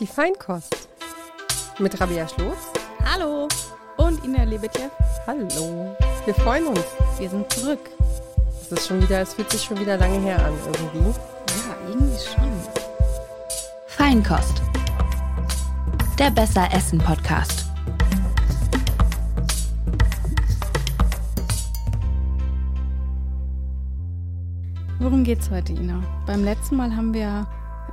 Die 0.00 0.06
Feinkost. 0.06 0.88
Mit 1.80 2.00
Rabia 2.00 2.28
Schloß. 2.28 2.56
Hallo. 3.04 3.48
Und 3.96 4.24
Ina 4.24 4.44
Lebetjew. 4.44 4.88
Hallo. 5.26 5.96
Wir 6.24 6.34
freuen 6.34 6.68
uns. 6.68 6.84
Wir 7.18 7.28
sind 7.28 7.52
zurück. 7.52 7.80
Es 8.62 8.70
ist 8.70 8.86
schon 8.86 9.02
wieder, 9.02 9.22
es 9.22 9.34
fühlt 9.34 9.50
sich 9.50 9.60
schon 9.60 9.80
wieder 9.80 9.96
lange 9.96 10.20
her 10.20 10.38
an 10.38 10.52
irgendwie. 10.66 11.08
Ja, 11.08 11.88
irgendwie 11.88 12.16
schon. 12.16 12.48
Feinkost. 13.88 14.62
Der 16.16 16.30
Besser 16.30 16.68
Essen 16.72 16.98
Podcast. 16.98 17.64
Worum 25.00 25.24
geht's 25.24 25.50
heute, 25.50 25.72
Ina? 25.72 26.00
Beim 26.24 26.44
letzten 26.44 26.76
Mal 26.76 26.94
haben 26.94 27.12
wir 27.12 27.48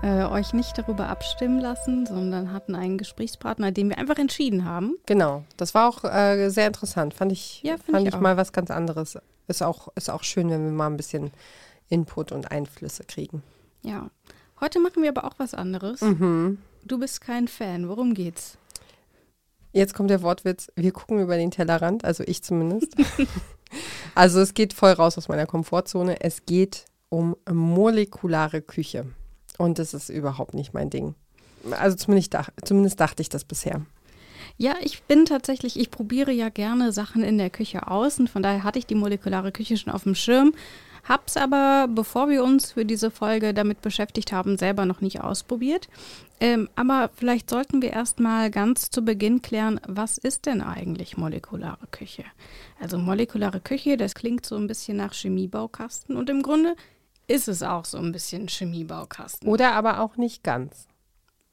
äh, 0.06 0.24
euch 0.26 0.54
nicht 0.54 0.78
darüber 0.78 1.10
abstimmen 1.10 1.60
lassen, 1.60 2.06
sondern 2.06 2.54
hatten 2.54 2.76
einen 2.76 3.00
Gesprächspartner, 3.00 3.72
den 3.72 3.90
wir 3.90 3.98
einfach 3.98 4.18
entschieden 4.18 4.64
haben. 4.64 4.98
Genau. 5.08 5.44
Das 5.58 5.74
war 5.74 5.90
auch 5.90 6.04
äh, 6.04 6.50
sehr 6.50 6.68
interessant. 6.68 7.16
Fand 7.16 7.32
ich, 7.32 7.64
Ja, 7.64 7.78
fand 7.78 8.08
ich 8.08 8.14
ich, 8.14 8.20
mal 8.20 8.38
was 8.38 8.54
ganz 8.54 8.70
anderes. 8.70 9.18
Ist 9.48 9.64
auch, 9.64 9.88
ist 9.96 10.12
auch 10.12 10.24
schön, 10.24 10.50
wenn 10.52 10.64
wir 10.64 10.72
mal 10.72 10.88
ein 10.88 10.98
bisschen 10.98 11.32
Input 11.90 12.32
und 12.32 12.52
Einflüsse 12.52 13.04
kriegen. 13.04 13.42
Ja. 13.82 14.12
Heute 14.62 14.80
machen 14.80 15.02
wir 15.02 15.10
aber 15.10 15.24
auch 15.24 15.40
was 15.40 15.56
anderes. 15.56 16.02
Mhm. 16.02 16.60
Du 16.84 17.00
bist 17.00 17.22
kein 17.22 17.48
Fan. 17.48 17.90
Worum 17.90 18.14
geht's? 18.14 18.60
Jetzt 19.74 19.96
kommt 19.96 20.12
der 20.12 20.22
Wortwitz. 20.22 20.72
Wir 20.76 20.92
gucken 20.92 21.20
über 21.20 21.36
den 21.36 21.50
Tellerrand, 21.50 22.06
also 22.06 22.24
ich 22.28 22.44
zumindest. 22.44 22.96
also 24.16 24.40
es 24.40 24.54
geht 24.54 24.74
voll 24.74 24.92
raus 24.92 25.18
aus 25.18 25.30
meiner 25.30 25.48
Komfortzone. 25.48 26.22
Es 26.22 26.46
geht 26.46 26.86
um 27.10 27.36
molekulare 27.52 28.62
Küche. 28.62 29.08
Und 29.58 29.80
das 29.80 29.94
ist 29.94 30.10
überhaupt 30.10 30.54
nicht 30.54 30.74
mein 30.74 30.90
Ding. 30.90 31.16
Also 31.72 31.96
zumindest, 31.96 32.34
dach, 32.34 32.50
zumindest 32.64 33.00
dachte 33.00 33.22
ich 33.22 33.30
das 33.30 33.44
bisher. 33.44 33.82
Ja, 34.58 34.76
ich 34.82 35.04
bin 35.04 35.26
tatsächlich, 35.26 35.78
ich 35.80 35.92
probiere 35.92 36.32
ja 36.32 36.50
gerne 36.50 36.92
Sachen 36.92 37.24
in 37.24 37.38
der 37.38 37.50
Küche 37.50 37.88
aus 37.88 38.20
und 38.20 38.30
von 38.30 38.42
daher 38.42 38.64
hatte 38.64 38.80
ich 38.80 38.86
die 38.86 38.96
molekulare 38.96 39.52
Küche 39.52 39.76
schon 39.78 39.92
auf 39.92 40.04
dem 40.04 40.16
Schirm. 40.16 40.54
Hab's 41.08 41.38
aber, 41.38 41.88
bevor 41.88 42.30
wir 42.30 42.44
uns 42.44 42.72
für 42.72 42.86
diese 42.86 43.12
Folge 43.12 43.54
damit 43.54 43.82
beschäftigt 43.82 44.32
haben, 44.32 44.58
selber 44.58 44.86
noch 44.86 45.02
nicht 45.02 45.22
ausprobiert. 45.22 45.88
Ähm, 46.40 46.68
aber 46.76 47.12
vielleicht 47.16 47.50
sollten 47.50 47.82
wir 47.82 47.92
erstmal 47.92 48.50
ganz 48.50 48.90
zu 48.90 49.04
Beginn 49.04 49.42
klären, 49.42 49.80
was 49.88 50.18
ist 50.18 50.48
denn 50.48 50.62
eigentlich 50.62 51.16
molekulare 51.16 51.86
Küche? 51.92 52.24
Also 52.82 52.98
molekulare 52.98 53.60
Küche, 53.60 53.98
das 53.98 54.16
klingt 54.16 54.46
so 54.46 54.56
ein 54.56 54.68
bisschen 54.68 54.98
nach 54.98 55.14
Chemiebaukasten 55.14 56.16
und 56.16 56.30
im 56.30 56.42
Grunde 56.42 56.76
ist 57.28 57.48
es 57.48 57.64
auch 57.64 57.86
so 57.86 57.98
ein 57.98 58.12
bisschen 58.12 58.48
Chemiebaukasten. 58.48 59.48
Oder 59.48 59.74
aber 59.74 60.00
auch 60.00 60.18
nicht 60.18 60.44
ganz. 60.44 60.88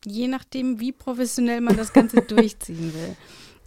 Je 0.05 0.29
nachdem, 0.29 0.81
wie 0.81 0.92
professionell 0.92 1.61
man 1.61 1.77
das 1.77 1.92
Ganze 1.92 2.23
durchziehen 2.29 2.92
will. 2.95 3.17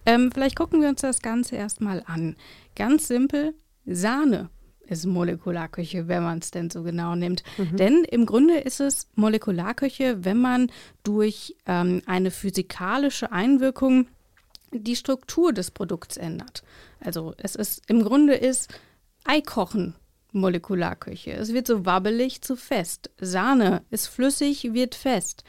Ähm, 0.05 0.31
vielleicht 0.31 0.55
gucken 0.55 0.81
wir 0.81 0.89
uns 0.89 1.01
das 1.01 1.21
Ganze 1.21 1.55
erstmal 1.55 2.03
an. 2.05 2.35
Ganz 2.75 3.07
simpel, 3.07 3.55
Sahne 3.85 4.49
ist 4.87 5.05
Molekularküche, 5.05 6.07
wenn 6.07 6.23
man 6.23 6.39
es 6.39 6.51
denn 6.51 6.69
so 6.69 6.83
genau 6.83 7.15
nimmt. 7.15 7.43
Denn 7.57 8.03
im 8.03 8.25
Grunde 8.25 8.59
ist 8.59 8.79
es 8.79 9.07
Molekularküche, 9.15 10.23
wenn 10.23 10.39
man 10.39 10.71
durch 11.03 11.55
ähm, 11.65 12.01
eine 12.05 12.29
physikalische 12.29 13.31
Einwirkung 13.31 14.07
die 14.71 14.95
Struktur 14.95 15.53
des 15.53 15.71
Produkts 15.71 16.17
ändert. 16.17 16.63
Also 16.99 17.33
es 17.37 17.55
ist 17.55 17.89
im 17.89 18.03
Grunde 18.03 18.35
ist 18.35 18.73
Eikochen 19.23 19.95
Molekularküche. 20.35 21.31
Es 21.31 21.53
wird 21.53 21.67
so 21.67 21.85
wabbelig 21.85 22.41
zu 22.41 22.55
fest. 22.55 23.09
Sahne 23.19 23.81
ist 23.89 24.07
flüssig, 24.07 24.73
wird 24.73 24.93
fest. 24.93 25.43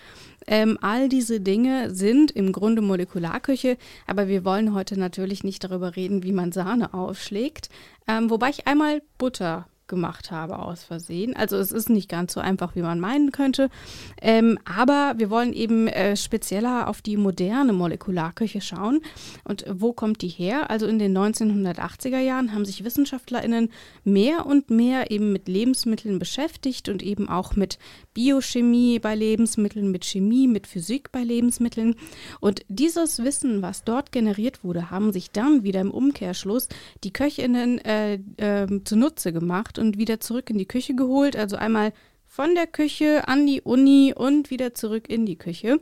Ähm, 0.46 0.78
all 0.80 1.08
diese 1.08 1.40
Dinge 1.40 1.90
sind 1.90 2.30
im 2.30 2.52
Grunde 2.52 2.80
Molekularküche, 2.80 3.76
aber 4.06 4.28
wir 4.28 4.44
wollen 4.44 4.74
heute 4.74 4.98
natürlich 4.98 5.44
nicht 5.44 5.64
darüber 5.64 5.96
reden, 5.96 6.22
wie 6.22 6.32
man 6.32 6.52
Sahne 6.52 6.94
aufschlägt. 6.94 7.68
Ähm, 8.06 8.30
wobei 8.30 8.50
ich 8.50 8.66
einmal 8.66 9.02
Butter 9.18 9.66
gemacht 9.88 10.30
habe 10.30 10.58
aus 10.58 10.84
Versehen. 10.84 11.36
Also 11.36 11.56
es 11.56 11.72
ist 11.72 11.90
nicht 11.90 12.08
ganz 12.08 12.32
so 12.32 12.40
einfach, 12.40 12.74
wie 12.74 12.82
man 12.82 13.00
meinen 13.00 13.32
könnte. 13.32 13.68
Ähm, 14.20 14.58
aber 14.64 15.14
wir 15.16 15.30
wollen 15.30 15.52
eben 15.52 15.88
äh, 15.88 16.16
spezieller 16.16 16.88
auf 16.88 17.02
die 17.02 17.16
moderne 17.16 17.72
Molekularküche 17.72 18.60
schauen. 18.60 19.00
Und 19.44 19.64
wo 19.68 19.92
kommt 19.92 20.22
die 20.22 20.28
her? 20.28 20.70
Also 20.70 20.86
in 20.86 20.98
den 20.98 21.16
1980er 21.16 22.18
Jahren 22.18 22.52
haben 22.52 22.64
sich 22.64 22.84
WissenschaftlerInnen 22.84 23.70
mehr 24.04 24.46
und 24.46 24.70
mehr 24.70 25.10
eben 25.10 25.32
mit 25.32 25.48
Lebensmitteln 25.48 26.18
beschäftigt 26.18 26.88
und 26.88 27.02
eben 27.02 27.28
auch 27.28 27.56
mit 27.56 27.78
Biochemie 28.16 28.98
bei 28.98 29.14
Lebensmitteln, 29.14 29.90
mit 29.90 30.06
Chemie, 30.06 30.48
mit 30.48 30.66
Physik 30.66 31.12
bei 31.12 31.22
Lebensmitteln. 31.22 31.96
Und 32.40 32.62
dieses 32.68 33.22
Wissen, 33.22 33.60
was 33.60 33.84
dort 33.84 34.10
generiert 34.10 34.64
wurde, 34.64 34.90
haben 34.90 35.12
sich 35.12 35.32
dann 35.32 35.64
wieder 35.64 35.82
im 35.82 35.90
Umkehrschluss 35.90 36.68
die 37.04 37.12
KöchInnen 37.12 37.78
äh, 37.84 38.14
äh, 38.38 38.66
zunutze 38.84 39.34
gemacht 39.34 39.78
und 39.78 39.98
wieder 39.98 40.18
zurück 40.18 40.48
in 40.48 40.56
die 40.56 40.64
Küche 40.64 40.94
geholt. 40.94 41.36
Also 41.36 41.56
einmal 41.56 41.92
von 42.24 42.54
der 42.54 42.66
Küche 42.66 43.28
an 43.28 43.46
die 43.46 43.60
Uni 43.60 44.14
und 44.16 44.48
wieder 44.48 44.72
zurück 44.72 45.10
in 45.10 45.26
die 45.26 45.36
Küche. 45.36 45.78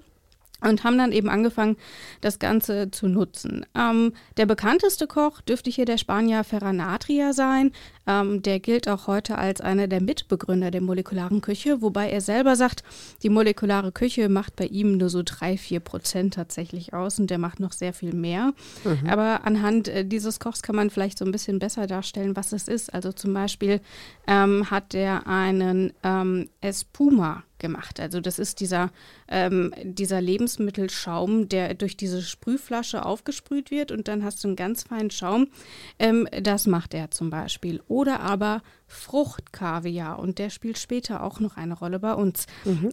Und 0.61 0.83
haben 0.83 0.97
dann 0.97 1.13
eben 1.13 1.29
angefangen, 1.29 1.77
das 2.23 2.39
Ganze 2.39 2.91
zu 2.91 3.07
nutzen. 3.07 3.67
Ähm, 3.75 4.15
der 4.39 4.47
bekannteste 4.47 5.07
Koch 5.07 5.43
dürfte 5.43 5.69
hier 5.69 5.85
der 5.85 5.99
Spanier 5.99 6.43
Ferran 6.43 6.81
Adria 6.81 7.35
sein. 7.35 7.73
Ähm, 8.07 8.43
der 8.43 8.61
gilt 8.61 8.89
auch 8.89 9.07
heute 9.07 9.37
als 9.37 9.61
einer 9.61 9.89
der 9.89 10.01
Mitbegründer 10.01 10.71
der 10.71 10.81
molekularen 10.81 11.41
Küche, 11.41 11.83
wobei 11.83 12.11
er 12.11 12.21
selber 12.21 12.57
sagt, 12.57 12.83
die 13.23 13.29
molekulare 13.29 13.93
Küche 13.93 14.29
macht 14.29 14.57
bei 14.57 14.67
ihm 14.67 14.97
nur 14.97 15.11
so 15.11 15.23
drei, 15.25 15.57
vier 15.59 15.81
Prozent 15.81 16.35
tatsächlich 16.35 16.95
aus 16.95 17.19
und 17.19 17.29
der 17.29 17.39
macht 17.39 17.61
noch 17.61 17.73
sehr 17.73 17.93
viel 17.93 18.15
mehr. 18.15 18.53
Aber 19.09 19.45
anhand 19.45 19.89
äh, 19.89 20.05
dieses 20.05 20.41
Kochs 20.41 20.63
kann 20.63 20.77
man 20.77 20.91
vielleicht 20.91 21.19
so 21.19 21.25
ein 21.25 21.33
bisschen 21.33 21.59
besser 21.59 21.87
darstellen, 21.87 22.37
was 22.37 22.53
es 22.53 22.69
ist. 22.69 22.93
Also 22.93 23.13
zum 23.13 23.35
Beispiel 23.35 23.81
ähm, 24.27 24.71
hat 24.71 24.93
der 24.93 25.27
einen 25.27 25.93
ähm, 26.03 26.49
Espuma 26.61 27.43
gemacht. 27.65 27.99
Also 27.99 28.21
das 28.21 28.39
ist 28.39 28.61
dieser, 28.61 28.91
ähm, 29.27 29.73
dieser 29.83 30.21
Lebensmittelschaum, 30.21 31.49
der 31.49 31.73
durch 31.73 31.97
diese 31.97 32.21
Sprühflasche 32.21 33.07
aufgesprüht 33.07 33.71
wird 33.71 33.91
und 33.91 34.07
dann 34.07 34.23
hast 34.23 34.45
du 34.45 34.49
einen 34.49 34.57
ganz 34.57 34.83
feinen 34.83 35.11
Schaum. 35.11 35.49
Ähm, 35.99 36.29
das 36.43 36.67
macht 36.67 36.93
er 36.93 37.11
zum 37.11 37.31
Beispiel. 37.31 37.81
Oder 37.89 38.21
aber 38.21 38.61
Fruchtkaviar 38.87 40.19
und 40.19 40.39
der 40.39 40.51
spielt 40.51 40.77
später 40.77 41.23
auch 41.23 41.41
noch 41.41 41.57
eine 41.57 41.73
Rolle 41.73 41.99
bei 42.01 42.13
uns. 42.13 42.47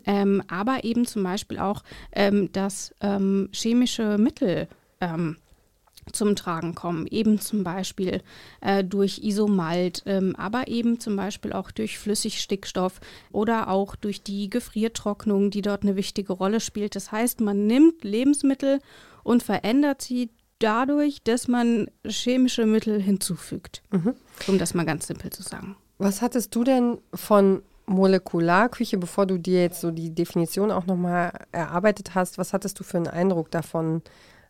Ähm, 0.05 0.41
aber 0.47 0.85
eben 0.85 1.05
zum 1.05 1.23
Beispiel 1.23 1.59
auch 1.59 1.83
ähm, 2.13 2.49
das 2.53 2.95
ähm, 3.01 3.49
chemische 3.51 4.17
Mittel. 4.17 4.69
Ähm, 5.01 5.35
zum 6.11 6.35
Tragen 6.35 6.75
kommen. 6.75 7.07
Eben 7.07 7.39
zum 7.39 7.63
Beispiel 7.63 8.21
äh, 8.61 8.83
durch 8.83 9.19
Isomalt, 9.23 10.03
ähm, 10.05 10.35
aber 10.35 10.67
eben 10.67 10.99
zum 10.99 11.15
Beispiel 11.15 11.53
auch 11.53 11.71
durch 11.71 11.97
Flüssigstickstoff 11.97 12.99
oder 13.31 13.69
auch 13.69 13.95
durch 13.95 14.23
die 14.23 14.49
Gefriertrocknung, 14.49 15.51
die 15.51 15.61
dort 15.61 15.83
eine 15.83 15.95
wichtige 15.95 16.33
Rolle 16.33 16.59
spielt. 16.59 16.95
Das 16.95 17.11
heißt, 17.11 17.41
man 17.41 17.67
nimmt 17.67 18.03
Lebensmittel 18.03 18.79
und 19.23 19.43
verändert 19.43 20.01
sie 20.01 20.29
dadurch, 20.59 21.23
dass 21.23 21.47
man 21.47 21.87
chemische 22.05 22.65
Mittel 22.65 23.01
hinzufügt. 23.01 23.81
Um 24.47 24.57
das 24.57 24.73
mal 24.73 24.85
ganz 24.85 25.07
simpel 25.07 25.31
zu 25.31 25.43
sagen. 25.43 25.75
Was 25.97 26.21
hattest 26.21 26.55
du 26.55 26.63
denn 26.63 26.99
von 27.13 27.61
Molekularküche, 27.85 28.97
bevor 28.97 29.25
du 29.25 29.37
dir 29.37 29.61
jetzt 29.61 29.81
so 29.81 29.91
die 29.91 30.13
Definition 30.13 30.71
auch 30.71 30.85
nochmal 30.85 31.45
erarbeitet 31.51 32.15
hast? 32.15 32.37
Was 32.37 32.53
hattest 32.53 32.79
du 32.79 32.83
für 32.83 32.97
einen 32.97 33.07
Eindruck 33.07 33.51
davon? 33.51 34.01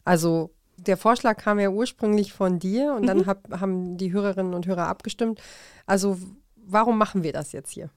Also 0.05 0.51
der 0.87 0.97
Vorschlag 0.97 1.37
kam 1.37 1.59
ja 1.59 1.69
ursprünglich 1.69 2.33
von 2.33 2.59
dir 2.59 2.93
und 2.93 3.05
dann 3.05 3.25
hab, 3.25 3.51
haben 3.51 3.97
die 3.97 4.11
Hörerinnen 4.11 4.53
und 4.53 4.65
Hörer 4.65 4.87
abgestimmt. 4.87 5.41
Also 5.85 6.17
warum 6.55 6.97
machen 6.97 7.23
wir 7.23 7.33
das 7.33 7.51
jetzt 7.51 7.71
hier? 7.71 7.89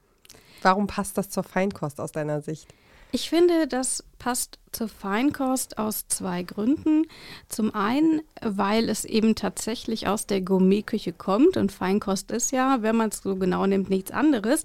Warum 0.62 0.86
passt 0.86 1.18
das 1.18 1.28
zur 1.28 1.42
Feinkost 1.42 2.00
aus 2.00 2.12
deiner 2.12 2.40
Sicht? 2.40 2.68
Ich 3.12 3.30
finde, 3.30 3.68
das 3.68 4.02
passt 4.19 4.58
zur 4.72 4.88
Feinkost 4.88 5.78
aus 5.78 6.08
zwei 6.08 6.42
Gründen. 6.42 7.06
Zum 7.48 7.72
einen, 7.72 8.22
weil 8.42 8.88
es 8.88 9.04
eben 9.04 9.37
tatsächlich 9.37 10.08
aus 10.08 10.26
der 10.26 10.40
Gourmetküche 10.40 11.12
kommt 11.12 11.56
und 11.56 11.70
Feinkost 11.70 12.32
ist 12.32 12.50
ja, 12.50 12.82
wenn 12.82 12.96
man 12.96 13.10
es 13.10 13.19
so 13.19 13.37
genau 13.37 13.66
nimmt, 13.66 13.88
nichts 13.88 14.10
anderes. 14.10 14.64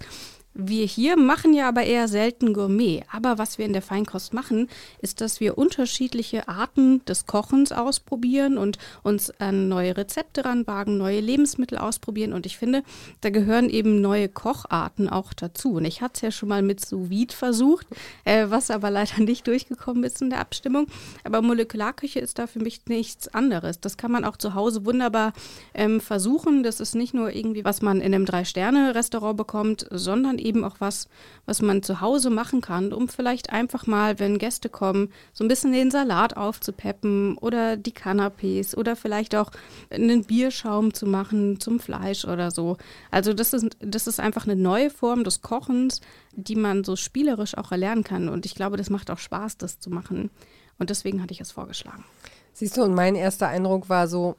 Wir 0.52 0.84
hier 0.84 1.16
machen 1.16 1.54
ja 1.54 1.68
aber 1.68 1.84
eher 1.84 2.08
selten 2.08 2.52
Gourmet. 2.52 3.04
Aber 3.12 3.38
was 3.38 3.56
wir 3.56 3.66
in 3.66 3.72
der 3.72 3.82
Feinkost 3.82 4.34
machen, 4.34 4.68
ist, 5.00 5.20
dass 5.20 5.38
wir 5.38 5.56
unterschiedliche 5.56 6.48
Arten 6.48 7.04
des 7.04 7.26
Kochens 7.26 7.70
ausprobieren 7.70 8.58
und 8.58 8.76
uns 9.04 9.30
an 9.38 9.68
neue 9.68 9.96
Rezepte 9.96 10.44
ranwagen, 10.44 10.98
neue 10.98 11.20
Lebensmittel 11.20 11.78
ausprobieren. 11.78 12.32
Und 12.32 12.46
ich 12.46 12.58
finde, 12.58 12.82
da 13.20 13.30
gehören 13.30 13.70
eben 13.70 14.00
neue 14.00 14.28
Kocharten 14.28 15.08
auch 15.08 15.32
dazu. 15.32 15.74
Und 15.74 15.84
ich 15.84 16.02
hatte 16.02 16.14
es 16.14 16.20
ja 16.22 16.30
schon 16.32 16.48
mal 16.48 16.62
mit 16.62 16.84
sous 16.84 17.10
vide 17.10 17.34
versucht, 17.34 17.86
äh, 18.24 18.46
was 18.48 18.72
aber 18.72 18.90
leider 18.90 19.20
nicht 19.20 19.46
durchgekommen 19.46 20.02
ist 20.02 20.20
in 20.20 20.30
der 20.30 20.40
Abstimmung. 20.40 20.88
Aber 21.22 21.42
Molekularküche 21.42 22.18
ist 22.18 22.40
da 22.40 22.48
für 22.48 22.58
mich 22.58 22.80
nichts 22.88 23.28
anderes. 23.28 23.78
Das 23.78 23.96
kann 23.96 24.10
man 24.10 24.24
auch 24.24 24.36
zu 24.36 24.54
Hause 24.54 24.84
wunderbar 24.84 25.32
ähm, 25.74 26.00
versuchen. 26.00 26.64
Das 26.64 26.80
ist 26.80 26.96
nicht 26.96 27.14
nur 27.14 27.32
irgendwie, 27.32 27.64
was 27.64 27.82
man 27.82 28.00
in 28.00 28.12
einem 28.12 28.26
Drei-Sterne-Restaurant 28.26 29.36
bekommt, 29.36 29.86
sondern 29.90 30.39
eben 30.40 30.64
auch 30.64 30.76
was, 30.78 31.08
was 31.46 31.62
man 31.62 31.82
zu 31.82 32.00
Hause 32.00 32.30
machen 32.30 32.60
kann, 32.60 32.92
um 32.92 33.08
vielleicht 33.08 33.50
einfach 33.50 33.86
mal, 33.86 34.18
wenn 34.18 34.38
Gäste 34.38 34.68
kommen, 34.68 35.12
so 35.32 35.44
ein 35.44 35.48
bisschen 35.48 35.72
den 35.72 35.90
Salat 35.90 36.36
aufzupeppen 36.36 37.38
oder 37.38 37.76
die 37.76 37.92
Canapés 37.92 38.76
oder 38.76 38.96
vielleicht 38.96 39.34
auch 39.34 39.50
einen 39.90 40.24
Bierschaum 40.24 40.94
zu 40.94 41.06
machen 41.06 41.60
zum 41.60 41.80
Fleisch 41.80 42.24
oder 42.24 42.50
so. 42.50 42.76
Also 43.10 43.34
das 43.34 43.52
ist, 43.52 43.76
das 43.80 44.06
ist 44.06 44.20
einfach 44.20 44.46
eine 44.46 44.56
neue 44.56 44.90
Form 44.90 45.24
des 45.24 45.42
Kochens, 45.42 46.00
die 46.32 46.56
man 46.56 46.84
so 46.84 46.96
spielerisch 46.96 47.56
auch 47.56 47.72
erlernen 47.72 48.04
kann. 48.04 48.28
Und 48.28 48.46
ich 48.46 48.54
glaube, 48.54 48.76
das 48.76 48.90
macht 48.90 49.10
auch 49.10 49.18
Spaß, 49.18 49.58
das 49.58 49.78
zu 49.78 49.90
machen. 49.90 50.30
Und 50.78 50.90
deswegen 50.90 51.22
hatte 51.22 51.32
ich 51.32 51.40
es 51.40 51.52
vorgeschlagen. 51.52 52.04
Siehst 52.52 52.76
du, 52.76 52.82
und 52.82 52.94
mein 52.94 53.14
erster 53.14 53.48
Eindruck 53.48 53.88
war 53.88 54.08
so, 54.08 54.36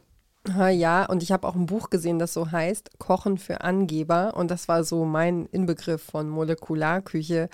ja, 0.48 1.06
und 1.06 1.22
ich 1.24 1.32
habe 1.32 1.48
auch 1.48 1.56
ein 1.56 1.68
Buch 1.68 1.90
gesehen, 1.90 2.20
das 2.20 2.34
so 2.34 2.52
heißt 2.52 2.98
Kochen 3.00 3.38
für 3.38 3.62
Angeber. 3.62 4.36
Und 4.36 4.50
das 4.50 4.68
war 4.68 4.84
so 4.84 5.06
mein 5.06 5.46
Inbegriff 5.48 6.02
von 6.02 6.30
Molekularküche. 6.30 7.50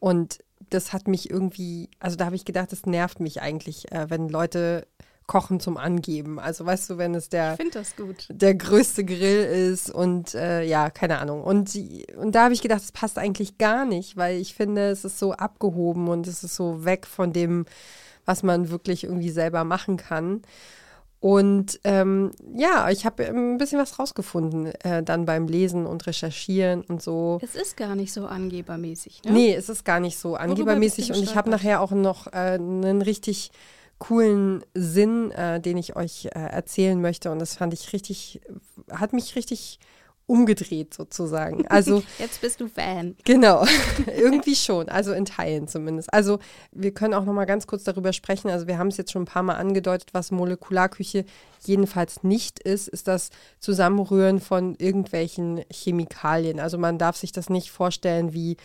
Und 0.00 0.38
das 0.70 0.92
hat 0.92 1.06
mich 1.06 1.30
irgendwie, 1.30 1.90
also 2.00 2.16
da 2.16 2.26
habe 2.26 2.36
ich 2.36 2.44
gedacht, 2.44 2.72
das 2.72 2.86
nervt 2.86 3.20
mich 3.20 3.42
eigentlich, 3.42 3.92
äh, 3.92 4.10
wenn 4.10 4.28
Leute 4.28 4.86
Kochen 5.26 5.60
zum 5.60 5.76
Angeben. 5.76 6.38
Also 6.40 6.66
weißt 6.66 6.90
du, 6.90 6.98
wenn 6.98 7.14
es 7.14 7.28
der, 7.28 7.56
der 8.28 8.54
größte 8.54 9.04
Grill 9.04 9.44
ist 9.44 9.90
und 9.90 10.34
äh, 10.34 10.64
ja, 10.64 10.90
keine 10.90 11.18
Ahnung. 11.18 11.42
Und, 11.42 11.74
und 12.16 12.34
da 12.34 12.44
habe 12.44 12.54
ich 12.54 12.62
gedacht, 12.62 12.82
das 12.82 12.92
passt 12.92 13.18
eigentlich 13.18 13.58
gar 13.58 13.84
nicht, 13.84 14.16
weil 14.16 14.38
ich 14.38 14.54
finde, 14.54 14.90
es 14.90 15.04
ist 15.04 15.18
so 15.18 15.32
abgehoben 15.32 16.08
und 16.08 16.26
es 16.26 16.42
ist 16.42 16.56
so 16.56 16.84
weg 16.84 17.06
von 17.06 17.32
dem, 17.32 17.66
was 18.24 18.42
man 18.42 18.70
wirklich 18.70 19.04
irgendwie 19.04 19.30
selber 19.30 19.64
machen 19.64 19.96
kann. 19.96 20.42
Und 21.22 21.78
ähm, 21.84 22.32
ja, 22.52 22.90
ich 22.90 23.06
habe 23.06 23.24
ein 23.24 23.56
bisschen 23.56 23.78
was 23.78 23.96
rausgefunden, 23.96 24.72
äh, 24.82 25.04
dann 25.04 25.24
beim 25.24 25.46
Lesen 25.46 25.86
und 25.86 26.04
Recherchieren 26.08 26.82
und 26.82 27.00
so. 27.00 27.38
Es 27.40 27.54
ist 27.54 27.76
gar 27.76 27.94
nicht 27.94 28.12
so 28.12 28.26
angebermäßig, 28.26 29.22
ne? 29.24 29.30
Nee, 29.30 29.54
es 29.54 29.68
ist 29.68 29.84
gar 29.84 30.00
nicht 30.00 30.18
so 30.18 30.34
angebermäßig. 30.34 31.12
Und 31.12 31.22
ich 31.22 31.36
habe 31.36 31.48
nachher 31.48 31.80
auch 31.80 31.92
noch 31.92 32.26
äh, 32.26 32.58
einen 32.58 33.02
richtig 33.02 33.52
coolen 34.00 34.64
Sinn, 34.74 35.30
äh, 35.30 35.60
den 35.60 35.76
ich 35.76 35.94
euch 35.94 36.24
äh, 36.24 36.30
erzählen 36.30 37.00
möchte. 37.00 37.30
Und 37.30 37.38
das 37.38 37.54
fand 37.54 37.72
ich 37.72 37.92
richtig, 37.92 38.40
hat 38.90 39.12
mich 39.12 39.36
richtig 39.36 39.78
umgedreht 40.32 40.94
sozusagen. 40.94 41.66
Also 41.72 42.02
jetzt 42.18 42.40
bist 42.40 42.60
du 42.60 42.68
Fan. 42.68 43.16
Genau, 43.24 43.64
irgendwie 44.16 44.54
schon, 44.54 44.88
also 44.88 45.12
in 45.12 45.24
Teilen 45.24 45.66
zumindest. 45.68 46.12
Also 46.12 46.38
wir 46.70 46.92
können 46.92 47.14
auch 47.14 47.24
noch 47.24 47.32
mal 47.32 47.44
ganz 47.46 47.66
kurz 47.66 47.84
darüber 47.84 48.12
sprechen. 48.12 48.50
Also 48.50 48.66
wir 48.66 48.78
haben 48.78 48.88
es 48.88 48.96
jetzt 48.96 49.12
schon 49.12 49.22
ein 49.22 49.26
paar 49.26 49.42
Mal 49.42 49.54
angedeutet, 49.54 50.10
was 50.12 50.30
Molekularküche 50.30 51.24
jedenfalls 51.64 52.22
nicht 52.22 52.58
ist, 52.58 52.88
ist 52.88 53.08
das 53.08 53.30
Zusammenrühren 53.58 54.40
von 54.40 54.74
irgendwelchen 54.76 55.62
Chemikalien. 55.70 56.60
Also 56.60 56.78
man 56.78 56.98
darf 56.98 57.16
sich 57.16 57.32
das 57.32 57.48
nicht 57.48 57.70
vorstellen 57.70 58.32
wie 58.32 58.56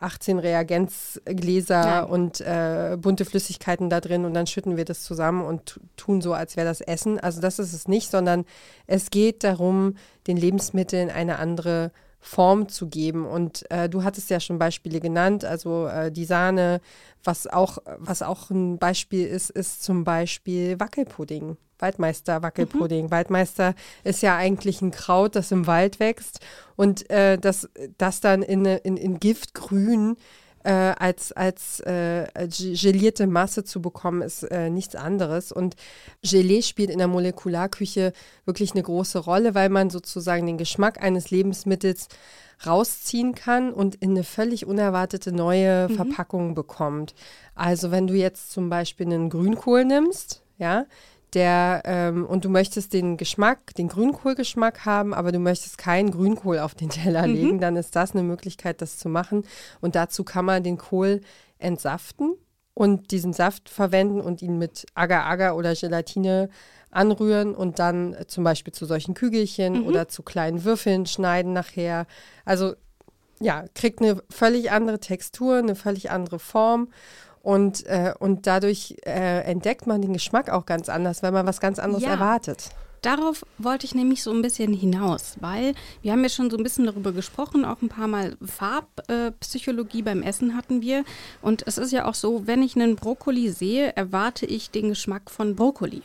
18 0.00 0.38
Reagenzgläser 0.38 2.02
Nein. 2.02 2.04
und 2.04 2.40
äh, 2.40 2.96
bunte 2.98 3.24
Flüssigkeiten 3.24 3.90
da 3.90 4.00
drin 4.00 4.24
und 4.24 4.34
dann 4.34 4.46
schütten 4.46 4.76
wir 4.76 4.84
das 4.84 5.02
zusammen 5.02 5.44
und 5.44 5.78
tun 5.96 6.22
so, 6.22 6.32
als 6.32 6.56
wäre 6.56 6.66
das 6.66 6.80
Essen. 6.80 7.20
Also 7.20 7.40
das 7.40 7.58
ist 7.58 7.74
es 7.74 7.86
nicht, 7.86 8.10
sondern 8.10 8.44
es 8.86 9.10
geht 9.10 9.44
darum, 9.44 9.94
den 10.26 10.36
Lebensmitteln 10.36 11.10
eine 11.10 11.38
andere 11.38 11.92
Form 12.18 12.68
zu 12.68 12.88
geben. 12.88 13.26
Und 13.26 13.70
äh, 13.70 13.88
du 13.88 14.02
hattest 14.02 14.30
ja 14.30 14.40
schon 14.40 14.58
Beispiele 14.58 15.00
genannt, 15.00 15.44
also 15.44 15.86
äh, 15.86 16.10
die 16.10 16.24
Sahne, 16.24 16.80
was 17.22 17.46
auch, 17.46 17.78
was 17.98 18.22
auch 18.22 18.50
ein 18.50 18.78
Beispiel 18.78 19.26
ist, 19.26 19.50
ist 19.50 19.82
zum 19.82 20.04
Beispiel 20.04 20.80
Wackelpudding. 20.80 21.56
Waldmeister 21.80 22.42
Wackelpudding. 22.42 23.06
Mhm. 23.06 23.10
Waldmeister 23.10 23.74
ist 24.04 24.22
ja 24.22 24.36
eigentlich 24.36 24.82
ein 24.82 24.90
Kraut, 24.90 25.36
das 25.36 25.52
im 25.52 25.66
Wald 25.66 26.00
wächst 26.00 26.40
und 26.76 27.08
äh, 27.10 27.38
das, 27.38 27.68
das 27.98 28.20
dann 28.20 28.42
in, 28.42 28.64
in, 28.64 28.96
in 28.96 29.18
Giftgrün 29.18 30.16
äh, 30.62 30.72
als, 30.72 31.32
als 31.32 31.80
äh, 31.80 32.26
gelierte 32.48 33.26
Masse 33.26 33.64
zu 33.64 33.80
bekommen, 33.80 34.22
ist 34.22 34.42
äh, 34.42 34.68
nichts 34.68 34.94
anderes. 34.94 35.52
Und 35.52 35.76
Gelee 36.22 36.62
spielt 36.62 36.90
in 36.90 36.98
der 36.98 37.08
Molekularküche 37.08 38.12
wirklich 38.44 38.72
eine 38.72 38.82
große 38.82 39.20
Rolle, 39.20 39.54
weil 39.54 39.70
man 39.70 39.90
sozusagen 39.90 40.46
den 40.46 40.58
Geschmack 40.58 41.02
eines 41.02 41.30
Lebensmittels 41.30 42.08
rausziehen 42.66 43.34
kann 43.34 43.72
und 43.72 43.94
in 43.96 44.10
eine 44.10 44.24
völlig 44.24 44.66
unerwartete 44.66 45.32
neue 45.32 45.88
mhm. 45.88 45.94
Verpackung 45.94 46.54
bekommt. 46.54 47.14
Also 47.54 47.90
wenn 47.90 48.06
du 48.06 48.14
jetzt 48.14 48.50
zum 48.50 48.68
Beispiel 48.68 49.06
einen 49.06 49.30
Grünkohl 49.30 49.84
nimmst, 49.86 50.42
ja, 50.58 50.84
der 51.34 51.82
ähm, 51.84 52.26
und 52.26 52.44
du 52.44 52.48
möchtest 52.48 52.92
den 52.92 53.16
Geschmack, 53.16 53.74
den 53.74 53.88
Grünkohlgeschmack 53.88 54.84
haben, 54.84 55.14
aber 55.14 55.32
du 55.32 55.38
möchtest 55.38 55.78
keinen 55.78 56.10
Grünkohl 56.10 56.58
auf 56.58 56.74
den 56.74 56.88
Teller 56.90 57.26
mhm. 57.26 57.34
legen, 57.34 57.60
dann 57.60 57.76
ist 57.76 57.96
das 57.96 58.12
eine 58.12 58.22
Möglichkeit, 58.22 58.82
das 58.82 58.98
zu 58.98 59.08
machen. 59.08 59.44
Und 59.80 59.94
dazu 59.94 60.24
kann 60.24 60.44
man 60.44 60.62
den 60.62 60.78
Kohl 60.78 61.20
entsaften 61.58 62.32
und 62.74 63.10
diesen 63.10 63.32
Saft 63.32 63.68
verwenden 63.68 64.20
und 64.20 64.42
ihn 64.42 64.58
mit 64.58 64.86
Agar-Agar 64.94 65.56
oder 65.56 65.74
Gelatine 65.74 66.48
anrühren 66.90 67.54
und 67.54 67.78
dann 67.78 68.16
zum 68.26 68.44
Beispiel 68.44 68.72
zu 68.72 68.84
solchen 68.84 69.14
Kügelchen 69.14 69.80
mhm. 69.80 69.86
oder 69.86 70.08
zu 70.08 70.22
kleinen 70.22 70.64
Würfeln 70.64 71.06
schneiden 71.06 71.52
nachher. 71.52 72.06
Also 72.44 72.74
ja, 73.40 73.64
kriegt 73.74 74.00
eine 74.00 74.22
völlig 74.28 74.70
andere 74.70 75.00
Textur, 75.00 75.56
eine 75.56 75.74
völlig 75.74 76.10
andere 76.10 76.38
Form 76.38 76.88
und, 77.42 77.86
äh, 77.86 78.12
und 78.18 78.46
dadurch 78.46 78.96
äh, 79.04 79.42
entdeckt 79.42 79.86
man 79.86 80.02
den 80.02 80.12
Geschmack 80.12 80.50
auch 80.50 80.66
ganz 80.66 80.88
anders, 80.88 81.22
weil 81.22 81.32
man 81.32 81.46
was 81.46 81.60
ganz 81.60 81.78
anderes 81.78 82.04
ja. 82.04 82.10
erwartet. 82.10 82.70
Darauf 83.02 83.46
wollte 83.56 83.86
ich 83.86 83.94
nämlich 83.94 84.22
so 84.22 84.30
ein 84.30 84.42
bisschen 84.42 84.74
hinaus, 84.74 85.36
weil 85.40 85.74
wir 86.02 86.12
haben 86.12 86.22
ja 86.22 86.28
schon 86.28 86.50
so 86.50 86.58
ein 86.58 86.62
bisschen 86.62 86.84
darüber 86.84 87.12
gesprochen, 87.12 87.64
auch 87.64 87.80
ein 87.80 87.88
paar 87.88 88.08
Mal 88.08 88.36
Farbpsychologie 88.44 90.00
äh, 90.00 90.02
beim 90.02 90.22
Essen 90.22 90.54
hatten 90.54 90.82
wir. 90.82 91.04
Und 91.40 91.66
es 91.66 91.78
ist 91.78 91.92
ja 91.92 92.04
auch 92.04 92.14
so, 92.14 92.46
wenn 92.46 92.62
ich 92.62 92.76
einen 92.76 92.96
Brokkoli 92.96 93.50
sehe, 93.50 93.96
erwarte 93.96 94.44
ich 94.44 94.70
den 94.70 94.90
Geschmack 94.90 95.30
von 95.30 95.56
Brokkoli. 95.56 96.02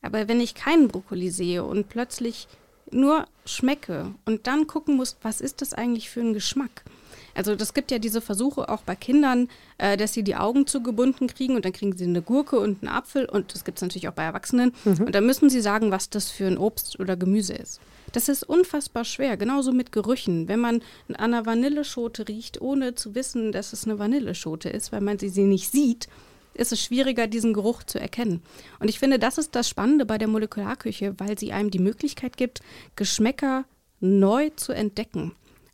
Aber 0.00 0.28
wenn 0.28 0.40
ich 0.40 0.54
keinen 0.54 0.86
Brokkoli 0.86 1.30
sehe 1.30 1.64
und 1.64 1.88
plötzlich 1.88 2.46
nur 2.92 3.26
schmecke 3.44 4.14
und 4.24 4.46
dann 4.46 4.68
gucken 4.68 4.96
muss, 4.96 5.16
was 5.22 5.40
ist 5.40 5.60
das 5.60 5.74
eigentlich 5.74 6.10
für 6.10 6.20
ein 6.20 6.34
Geschmack? 6.34 6.84
Also 7.34 7.54
das 7.54 7.74
gibt 7.74 7.90
ja 7.90 7.98
diese 7.98 8.20
Versuche 8.20 8.68
auch 8.68 8.82
bei 8.82 8.94
Kindern, 8.94 9.48
äh, 9.78 9.96
dass 9.96 10.12
sie 10.12 10.22
die 10.22 10.36
Augen 10.36 10.66
zugebunden 10.66 11.28
kriegen 11.28 11.56
und 11.56 11.64
dann 11.64 11.72
kriegen 11.72 11.96
sie 11.96 12.04
eine 12.04 12.22
Gurke 12.22 12.58
und 12.58 12.82
einen 12.82 12.92
Apfel 12.92 13.24
und 13.24 13.54
das 13.54 13.64
gibt 13.64 13.78
es 13.78 13.82
natürlich 13.82 14.08
auch 14.08 14.12
bei 14.12 14.24
Erwachsenen. 14.24 14.72
Mhm. 14.84 15.04
Und 15.04 15.14
dann 15.14 15.26
müssen 15.26 15.50
sie 15.50 15.60
sagen, 15.60 15.90
was 15.90 16.10
das 16.10 16.30
für 16.30 16.46
ein 16.46 16.58
Obst 16.58 16.98
oder 17.00 17.16
Gemüse 17.16 17.54
ist. 17.54 17.80
Das 18.12 18.28
ist 18.28 18.42
unfassbar 18.42 19.04
schwer, 19.04 19.36
genauso 19.36 19.72
mit 19.72 19.92
Gerüchen. 19.92 20.48
Wenn 20.48 20.60
man 20.60 20.82
an 21.08 21.16
einer 21.16 21.46
Vanilleschote 21.46 22.28
riecht, 22.28 22.60
ohne 22.60 22.94
zu 22.94 23.14
wissen, 23.14 23.52
dass 23.52 23.72
es 23.72 23.84
eine 23.84 23.98
Vanilleschote 23.98 24.68
ist, 24.68 24.92
weil 24.92 25.00
man 25.00 25.18
sie, 25.18 25.30
sie 25.30 25.44
nicht 25.44 25.70
sieht, 25.70 26.08
ist 26.54 26.72
es 26.72 26.82
schwieriger, 26.82 27.26
diesen 27.26 27.54
Geruch 27.54 27.82
zu 27.82 27.98
erkennen. 27.98 28.42
Und 28.78 28.88
ich 28.88 28.98
finde, 28.98 29.18
das 29.18 29.38
ist 29.38 29.54
das 29.54 29.68
Spannende 29.68 30.04
bei 30.04 30.18
der 30.18 30.28
Molekularküche, 30.28 31.14
weil 31.18 31.38
sie 31.38 31.52
einem 31.52 31.70
die 31.70 31.78
Möglichkeit 31.78 32.36
gibt, 32.36 32.60
Geschmäcker 32.96 33.64
neu 34.00 34.50
zu 34.56 34.72
entdecken 34.72 35.32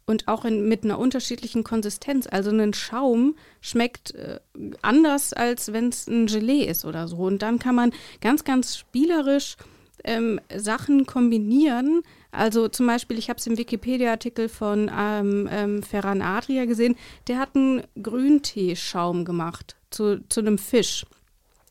und 0.09 0.27
auch 0.27 0.47
in, 0.47 0.67
mit 0.69 0.85
einer 0.85 0.99
unterschiedlichen 0.99 1.65
Konsistenz. 1.65 2.27
Also 2.27 2.51
ein 2.51 2.73
Schaum 2.73 3.37
schmeckt 3.61 4.15
äh, 4.15 4.41
anders, 4.81 5.35
als 5.35 5.75
wenn 5.75 5.91
es 5.91 6.09
ein 6.09 6.27
Gelee 6.27 6.65
ist 6.65 6.87
oder 6.87 7.07
so. 7.09 7.19
Und 7.19 7.43
dann 7.43 7.59
kann 7.59 7.75
man 7.75 7.93
ganz, 8.23 8.43
ganz 8.45 8.79
spielerisch 8.79 9.57
ähm, 10.05 10.41
Sachen 10.57 11.05
kombinieren. 11.05 12.01
Also 12.31 12.69
zum 12.69 12.87
Beispiel, 12.87 13.19
ich 13.19 13.29
habe 13.29 13.39
es 13.39 13.47
im 13.47 13.59
Wikipedia-Artikel 13.59 14.49
von 14.49 14.91
ähm, 14.97 15.47
ähm, 15.53 15.83
Ferran 15.83 16.23
Adria 16.23 16.65
gesehen, 16.65 16.97
der 17.27 17.39
hat 17.39 17.55
einen 17.55 17.83
Grünteeschaum 18.03 19.27
gemacht 19.27 19.77
zu, 19.91 20.27
zu 20.31 20.41
einem 20.41 20.57
Fisch 20.57 21.05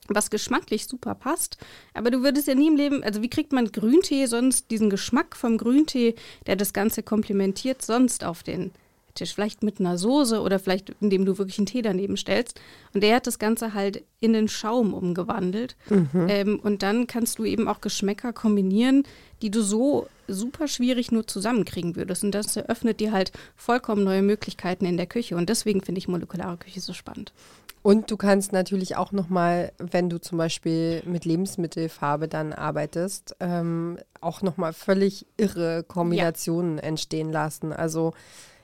was 0.07 0.29
geschmacklich 0.29 0.87
super 0.87 1.15
passt. 1.15 1.57
Aber 1.93 2.11
du 2.11 2.23
würdest 2.23 2.47
ja 2.47 2.55
nie 2.55 2.67
im 2.67 2.75
Leben, 2.75 3.03
also 3.03 3.21
wie 3.21 3.29
kriegt 3.29 3.51
man 3.51 3.71
Grüntee 3.71 4.25
sonst, 4.25 4.71
diesen 4.71 4.89
Geschmack 4.89 5.35
vom 5.35 5.57
Grüntee, 5.57 6.15
der 6.45 6.55
das 6.55 6.73
Ganze 6.73 7.03
komplementiert, 7.03 7.81
sonst 7.81 8.23
auf 8.23 8.43
den 8.43 8.71
Tisch? 9.15 9.33
Vielleicht 9.33 9.63
mit 9.63 9.79
einer 9.79 9.97
Soße 9.97 10.41
oder 10.41 10.59
vielleicht 10.59 10.95
indem 11.01 11.25
du 11.25 11.37
wirklich 11.37 11.57
einen 11.57 11.67
Tee 11.67 11.81
daneben 11.81 12.17
stellst. 12.17 12.59
Und 12.93 13.01
der 13.01 13.15
hat 13.17 13.27
das 13.27 13.39
Ganze 13.39 13.73
halt 13.73 14.03
in 14.19 14.33
den 14.33 14.47
Schaum 14.47 14.93
umgewandelt. 14.93 15.75
Mhm. 15.89 16.27
Ähm, 16.29 16.59
und 16.59 16.83
dann 16.83 17.07
kannst 17.07 17.39
du 17.39 17.45
eben 17.45 17.67
auch 17.67 17.81
Geschmäcker 17.81 18.33
kombinieren, 18.33 19.03
die 19.41 19.51
du 19.51 19.61
so 19.61 20.07
super 20.27 20.67
schwierig 20.67 21.11
nur 21.11 21.27
zusammenkriegen 21.27 21.95
würdest. 21.95 22.23
Und 22.23 22.31
das 22.31 22.55
eröffnet 22.55 22.99
dir 22.99 23.11
halt 23.11 23.31
vollkommen 23.55 24.03
neue 24.03 24.21
Möglichkeiten 24.21 24.85
in 24.85 24.97
der 24.97 25.07
Küche. 25.07 25.35
Und 25.35 25.49
deswegen 25.49 25.81
finde 25.81 25.99
ich 25.99 26.07
molekulare 26.07 26.57
Küche 26.57 26.81
so 26.81 26.93
spannend. 26.93 27.33
Und 27.81 28.11
du 28.11 28.17
kannst 28.17 28.51
natürlich 28.51 28.95
auch 28.95 29.11
nochmal, 29.11 29.71
wenn 29.77 30.09
du 30.09 30.19
zum 30.19 30.37
Beispiel 30.37 31.01
mit 31.05 31.25
Lebensmittelfarbe 31.25 32.27
dann 32.27 32.51
arbeitest, 32.53 33.35
ähm, 33.39 33.97
auch 34.19 34.41
nochmal 34.41 34.73
völlig 34.73 35.25
irre 35.37 35.83
Kombinationen 35.83 36.77
ja. 36.77 36.83
entstehen 36.83 37.31
lassen. 37.31 37.71
Also 37.71 38.13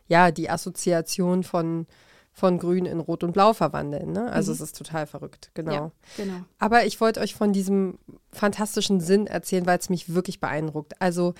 ja, 0.07 0.31
die 0.31 0.49
Assoziation 0.49 1.43
von, 1.43 1.87
von 2.33 2.57
Grün 2.57 2.85
in 2.85 2.99
Rot 2.99 3.23
und 3.23 3.31
Blau 3.31 3.53
verwandeln. 3.53 4.11
Ne? 4.11 4.31
Also 4.31 4.51
mhm. 4.51 4.55
es 4.55 4.61
ist 4.61 4.77
total 4.77 5.07
verrückt, 5.07 5.51
genau. 5.53 5.71
Ja, 5.71 5.91
genau. 6.17 6.41
Aber 6.59 6.85
ich 6.85 6.99
wollte 6.99 7.21
euch 7.21 7.35
von 7.35 7.53
diesem 7.53 7.99
fantastischen 8.31 8.99
Sinn 8.99 9.27
erzählen, 9.27 9.65
weil 9.65 9.79
es 9.79 9.89
mich 9.89 10.13
wirklich 10.13 10.39
beeindruckt. 10.39 10.99
Also 11.01 11.33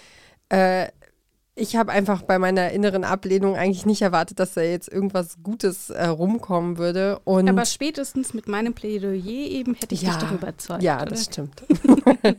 äh, 0.50 0.88
ich 1.56 1.76
habe 1.76 1.92
einfach 1.92 2.24
bei 2.24 2.40
meiner 2.40 2.72
inneren 2.72 3.04
Ablehnung 3.04 3.56
eigentlich 3.56 3.86
nicht 3.86 4.02
erwartet, 4.02 4.40
dass 4.40 4.54
da 4.56 4.62
jetzt 4.62 4.88
irgendwas 4.92 5.38
Gutes 5.44 5.92
äh, 5.92 6.06
rumkommen 6.08 6.78
würde. 6.80 7.20
Und 7.26 7.48
Aber 7.48 7.66
spätestens 7.66 8.34
mit 8.34 8.48
meinem 8.48 8.74
Plädoyer 8.74 9.24
eben 9.26 9.76
hätte 9.76 9.94
ich 9.94 10.02
Ja, 10.02 10.14
dich 10.14 10.24
doch 10.24 10.32
überzeugt. 10.32 10.82
ja, 10.82 10.98
oder? 10.98 11.06
das 11.12 11.26
stimmt. 11.26 11.64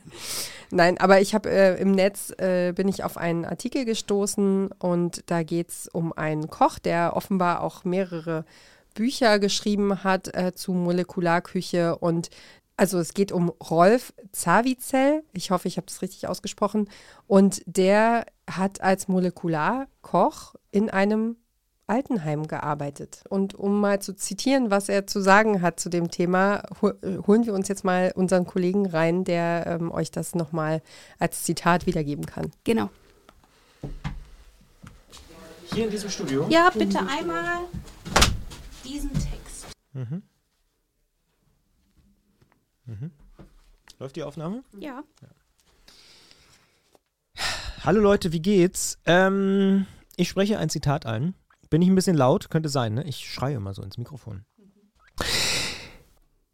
Nein, 0.71 0.99
aber 0.99 1.21
ich 1.21 1.35
habe 1.35 1.49
äh, 1.50 1.80
im 1.80 1.92
Netz 1.92 2.33
äh, 2.38 2.73
bin 2.73 2.88
ich 2.88 3.04
auf 3.04 3.16
einen 3.16 3.44
Artikel 3.44 3.85
gestoßen 3.85 4.71
und 4.78 5.23
da 5.26 5.44
geht 5.44 5.68
es 5.68 5.88
um 5.92 6.12
einen 6.12 6.49
Koch, 6.49 6.80
der 6.80 7.14
offenbar 7.14 7.62
auch 7.62 7.85
mehrere 7.85 8.44
Bücher 8.94 9.38
geschrieben 9.38 10.02
hat 10.02 10.35
äh, 10.35 10.52
zu 10.54 10.73
Molekularküche 10.73 11.97
und 11.97 12.30
also 12.76 12.99
es 12.99 13.14
geht 13.14 13.30
um 13.30 13.50
Rolf 13.71 14.12
Zawizell, 14.33 15.23
ich 15.33 15.52
hoffe, 15.52 15.68
ich 15.68 15.76
habe 15.76 15.87
das 15.87 16.02
richtig 16.02 16.26
ausgesprochen, 16.26 16.88
und 17.28 17.62
der 17.66 18.26
hat 18.49 18.81
als 18.81 19.09
Molekularkoch 19.09 20.55
in 20.71 20.91
einem 20.91 21.37
Altenheim 21.87 22.47
gearbeitet. 22.47 23.25
Und 23.29 23.55
um 23.55 23.81
mal 23.81 24.01
zu 24.01 24.15
zitieren, 24.15 24.71
was 24.71 24.89
er 24.89 25.07
zu 25.07 25.21
sagen 25.21 25.61
hat 25.61 25.79
zu 25.79 25.91
dem 25.91 26.11
Thema, 26.11 26.63
hol- 26.81 26.99
holen 27.27 27.45
wir 27.45 27.53
uns 27.53 27.69
jetzt 27.69 27.85
mal 27.85 28.13
unseren 28.15 28.47
Kollegen 28.47 28.87
rein, 28.87 29.25
der 29.25 29.67
ähm, 29.67 29.91
euch 29.93 30.11
das 30.11 30.35
nochmal 30.35 30.83
als 31.19 31.45
Zitat 31.45 31.87
wiedergeben 31.87 32.25
kann. 32.25 32.51
Genau. 32.65 32.89
Hier 35.75 35.85
in 35.85 35.91
diesem 35.91 36.09
Studio? 36.09 36.47
Ja, 36.49 36.71
bitte 36.71 37.01
einmal 37.01 37.61
diesen 38.85 39.13
Text. 39.13 39.67
Läuft 43.99 44.17
die 44.17 44.23
Aufnahme? 44.23 44.63
Ja. 44.79 45.03
Hallo 47.85 48.00
Leute, 48.00 48.33
wie 48.33 48.41
geht's? 48.41 48.99
Ähm, 49.05 49.85
ich 50.17 50.31
spreche 50.31 50.59
ein 50.59 50.71
Zitat 50.71 51.05
ein. 51.05 51.35
Bin 51.69 51.83
ich 51.83 51.88
ein 51.91 51.95
bisschen 51.95 52.17
laut? 52.17 52.49
Könnte 52.49 52.71
sein, 52.71 52.95
ne? 52.95 53.05
Ich 53.05 53.31
schreie 53.31 53.57
immer 53.57 53.75
so 53.75 53.83
ins 53.83 53.99
Mikrofon. 53.99 54.47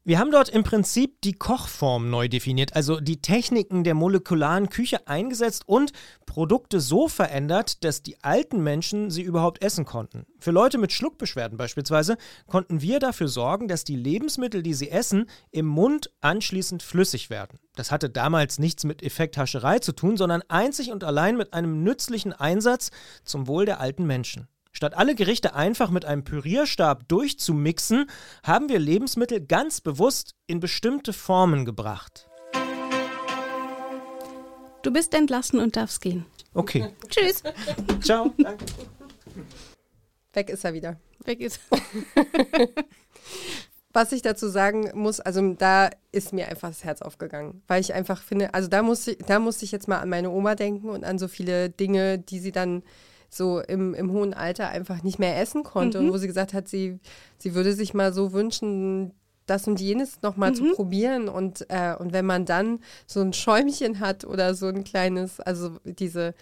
Wir 0.03 0.19
haben 0.19 0.31
dort 0.31 0.49
im 0.49 0.63
Prinzip 0.63 1.21
die 1.21 1.35
Kochform 1.35 2.09
neu 2.09 2.29
definiert, 2.29 2.75
also 2.75 3.01
die 3.01 3.21
Techniken 3.21 3.85
der 3.85 3.93
molekularen 3.93 4.71
Küche 4.71 5.07
eingesetzt 5.07 5.65
und 5.67 5.93
Produkte 6.25 6.81
so 6.81 7.07
verändert, 7.07 7.85
dass 7.85 8.03
die 8.03 8.17
alten 8.25 8.63
Menschen 8.63 9.11
sie 9.11 9.21
überhaupt 9.21 9.63
essen 9.63 9.85
konnten. 9.85 10.25
Für 10.39 10.53
Leute 10.53 10.79
mit 10.79 10.93
Schluckbeschwerden 10.93 11.59
beispielsweise 11.59 12.17
konnten 12.47 12.81
wir 12.81 12.99
dafür 12.99 13.29
sorgen, 13.29 13.69
dass 13.69 13.85
die 13.85 13.97
Lebensmittel, 13.97 14.63
die 14.63 14.73
sie 14.73 14.89
essen, 14.89 15.27
im 15.51 15.67
Mund 15.67 16.11
anschließend 16.23 16.83
flüssig 16.83 17.29
werden. 17.29 17.59
Das 17.77 17.93
hatte 17.93 18.09
damals 18.09 18.59
nichts 18.59 18.85
mit 18.85 19.03
Effekthascherei 19.03 19.81
zu 19.81 19.93
tun, 19.93 20.17
sondern 20.17 20.41
einzig 20.49 20.93
und 20.93 21.05
allein 21.05 21.37
mit 21.37 21.53
einem 21.53 21.83
nützlichen 21.83 22.33
Einsatz 22.33 22.91
zum 23.23 23.47
Wohl 23.49 23.67
der 23.67 23.81
alten 23.81 24.07
Menschen. 24.07 24.49
Statt 24.73 24.97
alle 24.97 25.15
Gerichte 25.15 25.55
einfach 25.55 25.91
mit 25.91 26.05
einem 26.05 26.23
Pürierstab 26.25 27.09
durchzumixen, 27.09 28.09
haben 28.45 28.69
wir 28.69 28.79
Lebensmittel 28.79 29.41
ganz 29.45 29.81
bewusst 29.81 30.35
in 30.47 30.61
bestimmte 30.61 31.13
Formen 31.13 31.65
gebracht. 31.65 32.29
Du 34.83 34.93
bist 34.93 35.13
entlassen 35.15 35.59
und 35.59 35.77
darfst 35.77 36.01
gehen. 36.01 36.25
Okay, 36.55 36.91
Tschüss. 37.09 37.43
ciao. 38.01 38.33
Danke. 38.39 38.65
Weg 40.33 40.51
ist 40.51 40.65
er 40.65 40.73
wieder. 40.73 40.99
Weg 41.25 41.41
ist. 41.41 41.61
Was 43.93 44.13
ich 44.13 44.23
dazu 44.23 44.49
sagen 44.49 44.93
muss, 44.95 45.19
also 45.19 45.53
da 45.55 45.91
ist 46.13 46.33
mir 46.33 46.47
einfach 46.49 46.69
das 46.69 46.85
Herz 46.85 47.03
aufgegangen, 47.03 47.63
weil 47.67 47.81
ich 47.81 47.93
einfach 47.93 48.23
finde, 48.23 48.55
also 48.55 48.69
da 48.69 48.83
muss 48.83 49.05
ich, 49.09 49.19
da 49.19 49.41
musste 49.41 49.65
ich 49.65 49.73
jetzt 49.73 49.89
mal 49.89 49.99
an 49.99 50.09
meine 50.09 50.31
Oma 50.31 50.55
denken 50.55 50.89
und 50.89 51.05
an 51.05 51.19
so 51.19 51.27
viele 51.27 51.71
Dinge, 51.71 52.21
die 52.21 52.39
sie 52.39 52.53
dann 52.53 52.85
so 53.31 53.61
im, 53.61 53.95
im 53.95 54.11
hohen 54.13 54.35
Alter 54.35 54.69
einfach 54.69 55.03
nicht 55.03 55.19
mehr 55.19 55.41
essen 55.41 55.63
konnte 55.63 55.99
und 56.01 56.13
wo 56.13 56.17
sie 56.19 56.27
gesagt 56.27 56.53
hat, 56.53 56.69
sie, 56.69 56.99
sie 57.39 57.55
würde 57.55 57.73
sich 57.73 57.95
mal 57.95 58.13
so 58.13 58.33
wünschen, 58.33 59.13
das 59.47 59.67
und 59.67 59.81
jenes 59.81 60.21
nochmal 60.23 60.53
zu 60.55 60.65
probieren 60.75 61.29
und, 61.29 61.65
äh, 61.71 61.95
und 61.99 62.13
wenn 62.13 62.27
man 62.27 62.45
dann 62.45 62.81
so 63.07 63.21
ein 63.21 63.33
Schäumchen 63.33 63.99
hat 64.01 64.25
oder 64.25 64.55
so 64.55 64.67
ein 64.67 64.85
kleines, 64.85 65.41
also 65.41 65.77
diese 65.85 66.35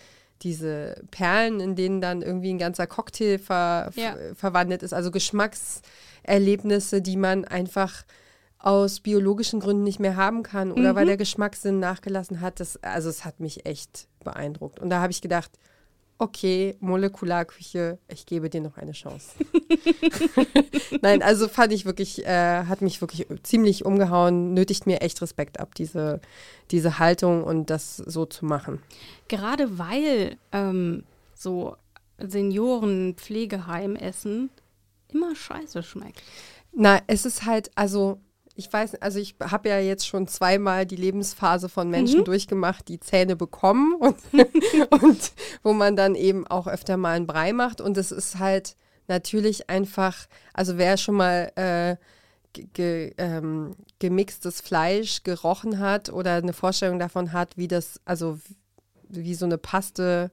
diese 0.42 1.02
Perlen, 1.10 1.58
in 1.58 1.74
denen 1.74 2.00
dann 2.00 2.22
irgendwie 2.22 2.50
ein 2.54 2.58
ganzer 2.58 2.86
Cocktail 2.86 3.38
ver, 3.38 3.90
Ja. 3.96 4.12
ver 4.12 4.34
verwandelt 4.36 4.84
ist, 4.84 4.94
also 4.94 5.10
Geschmackserlebnisse, 5.10 7.02
die 7.02 7.16
man 7.16 7.44
einfach 7.44 8.04
aus 8.60 9.00
biologischen 9.00 9.60
Gründen 9.60 9.84
nicht 9.84 10.00
mehr 10.00 10.16
haben 10.16 10.42
kann 10.42 10.72
oder 10.72 10.94
weil 10.94 11.06
der 11.06 11.16
Geschmackssinn 11.16 11.78
nachgelassen 11.78 12.40
hat. 12.40 12.60
Das, 12.60 12.76
also 12.82 13.08
es 13.08 13.24
hat 13.24 13.38
mich 13.40 13.66
echt 13.66 14.08
beeindruckt. 14.24 14.80
Und 14.80 14.90
da 14.90 15.00
habe 15.00 15.12
ich 15.12 15.20
gedacht, 15.20 15.50
okay, 16.18 16.76
Molekularküche, 16.80 17.98
ich 18.08 18.26
gebe 18.26 18.50
dir 18.50 18.60
noch 18.60 18.76
eine 18.76 18.92
Chance. 18.92 19.32
Nein, 21.00 21.22
also 21.22 21.48
fand 21.48 21.72
ich 21.72 21.84
wirklich, 21.84 22.26
äh, 22.26 22.64
hat 22.64 22.82
mich 22.82 23.00
wirklich 23.00 23.26
ziemlich 23.44 23.84
umgehauen, 23.84 24.52
nötigt 24.52 24.86
mir 24.86 25.00
echt 25.00 25.22
Respekt 25.22 25.60
ab, 25.60 25.74
diese, 25.76 26.20
diese 26.70 26.98
Haltung 26.98 27.44
und 27.44 27.70
das 27.70 27.96
so 27.96 28.26
zu 28.26 28.44
machen. 28.44 28.82
Gerade 29.28 29.78
weil 29.78 30.36
ähm, 30.52 31.04
so 31.34 31.76
Senioren 32.18 33.14
Pflegeheimessen 33.14 34.50
immer 35.08 35.36
scheiße 35.36 35.82
schmeckt. 35.84 36.22
Na, 36.72 37.00
es 37.06 37.24
ist 37.24 37.44
halt, 37.44 37.70
also 37.76 38.20
ich 38.58 38.72
weiß, 38.72 38.96
also 38.96 39.20
ich 39.20 39.36
habe 39.40 39.68
ja 39.68 39.78
jetzt 39.78 40.06
schon 40.06 40.26
zweimal 40.26 40.84
die 40.84 40.96
Lebensphase 40.96 41.68
von 41.68 41.88
Menschen 41.88 42.24
durchgemacht, 42.24 42.88
die 42.88 42.98
Zähne 42.98 43.36
bekommen 43.36 43.94
und, 44.00 44.18
und 45.02 45.32
wo 45.62 45.72
man 45.72 45.94
dann 45.94 46.14
eben 46.14 46.46
auch 46.46 46.66
öfter 46.66 46.96
mal 46.96 47.16
einen 47.16 47.26
Brei 47.26 47.52
macht. 47.52 47.80
Und 47.80 47.96
es 47.96 48.10
ist 48.10 48.38
halt 48.38 48.76
natürlich 49.06 49.70
einfach, 49.70 50.26
also 50.52 50.76
wer 50.76 50.96
schon 50.96 51.14
mal 51.14 51.52
äh, 51.54 51.96
ge, 52.52 53.14
ähm, 53.16 53.76
gemixtes 54.00 54.60
Fleisch 54.60 55.22
gerochen 55.22 55.78
hat 55.78 56.10
oder 56.10 56.34
eine 56.34 56.52
Vorstellung 56.52 56.98
davon 56.98 57.32
hat, 57.32 57.56
wie 57.56 57.68
das, 57.68 58.00
also 58.04 58.40
wie 59.08 59.34
so 59.34 59.46
eine 59.46 59.56
Paste 59.56 60.32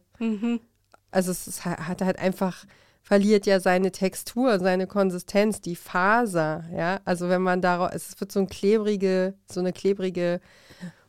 also 1.15 1.31
es 1.31 1.47
ist, 1.47 1.63
hat 1.63 2.01
halt 2.01 2.19
einfach, 2.19 2.65
verliert 3.05 3.45
ja 3.45 3.59
seine 3.59 3.91
Textur, 3.91 4.57
seine 4.57 4.87
Konsistenz, 4.87 5.61
die 5.61 5.75
Faser, 5.75 6.63
ja. 6.75 7.01
Also 7.05 7.29
wenn 7.29 7.43
man 7.43 7.61
darauf, 7.61 7.91
es 7.93 8.19
wird 8.19 8.31
so 8.31 8.39
ein 8.39 8.47
klebrige, 8.47 9.35
so 9.49 9.59
eine 9.59 9.73
klebrige, 9.73 10.41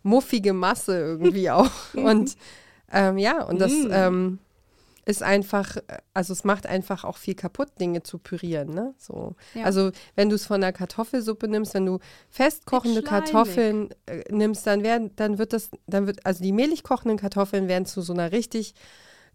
muffige 0.03 0.53
Masse 0.53 0.99
irgendwie 0.99 1.51
auch. 1.51 1.71
Und 1.95 2.37
ähm, 2.93 3.17
ja, 3.17 3.43
und 3.43 3.63
das 3.63 3.73
ähm, 3.91 4.41
ist 5.07 5.23
einfach, 5.23 5.79
also 6.13 6.35
es 6.35 6.45
macht 6.45 6.67
einfach 6.67 7.05
auch 7.05 7.17
viel 7.17 7.35
kaputt, 7.35 7.69
Dinge 7.81 8.03
zu 8.03 8.19
pürieren, 8.19 8.75
ne? 8.75 8.95
So. 8.99 9.35
Ja. 9.55 9.65
Also 9.65 9.91
wenn 10.17 10.29
du 10.29 10.35
es 10.35 10.45
von 10.45 10.63
einer 10.63 10.75
Kartoffelsuppe 10.75 11.49
nimmst, 11.49 11.73
wenn 11.73 11.87
du 11.87 12.01
festkochende. 12.29 13.03
Kartoffeln 13.03 13.89
äh, 14.05 14.23
nimmst, 14.31 14.67
dann 14.67 14.83
werden, 14.83 15.17
dann 15.17 15.39
wird 15.39 15.55
das, 15.55 15.71
dann 15.87 16.07
wird, 16.07 16.27
also 16.27 16.45
die 16.45 16.53
mehlig 16.53 16.83
kochenden 16.83 17.17
Kartoffeln 17.17 17.69
werden 17.69 17.87
zu 17.87 18.03
so 18.03 18.13
einer 18.13 18.33
richtig 18.33 18.75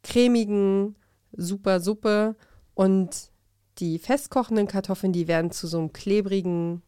cremigen, 0.04 0.96
super 1.36 1.80
Suppe 1.80 2.36
und 2.74 3.10
die 3.80 4.00
festkochenden 4.00 4.68
Kartoffeln, 4.68 5.14
die 5.14 5.28
werden 5.28 5.52
zu 5.52 5.68
so 5.68 5.80
einem 5.80 5.94
klebrigen, 5.94 6.82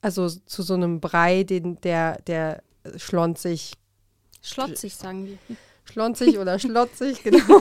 also 0.00 0.28
zu 0.28 0.62
so 0.62 0.74
einem 0.74 1.00
Brei, 1.00 1.42
den, 1.44 1.80
der, 1.80 2.20
der 2.22 2.62
schlonzig, 2.96 3.72
Schlotzig, 4.40 4.94
sagen 4.94 5.26
die. 5.26 5.56
schlonzig 5.84 6.38
oder 6.38 6.58
schlotzig, 6.60 7.22
genau. 7.24 7.60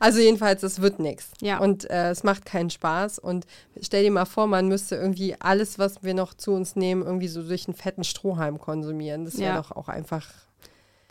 also 0.00 0.18
jedenfalls, 0.18 0.62
es 0.62 0.80
wird 0.82 0.98
nichts. 0.98 1.30
Ja. 1.40 1.58
Und 1.58 1.88
äh, 1.90 2.10
es 2.10 2.24
macht 2.24 2.44
keinen 2.44 2.68
Spaß. 2.70 3.18
Und 3.18 3.46
stell 3.80 4.04
dir 4.04 4.10
mal 4.10 4.26
vor, 4.26 4.46
man 4.46 4.68
müsste 4.68 4.96
irgendwie 4.96 5.34
alles, 5.40 5.78
was 5.78 6.02
wir 6.02 6.14
noch 6.14 6.34
zu 6.34 6.52
uns 6.52 6.76
nehmen, 6.76 7.02
irgendwie 7.02 7.28
so 7.28 7.42
durch 7.42 7.66
einen 7.66 7.74
fetten 7.74 8.04
Strohhalm 8.04 8.58
konsumieren. 8.58 9.24
Das 9.24 9.38
wäre 9.38 9.54
Ja. 9.54 9.60
doch 9.62 9.70
auch 9.72 9.88
einfach 9.88 10.28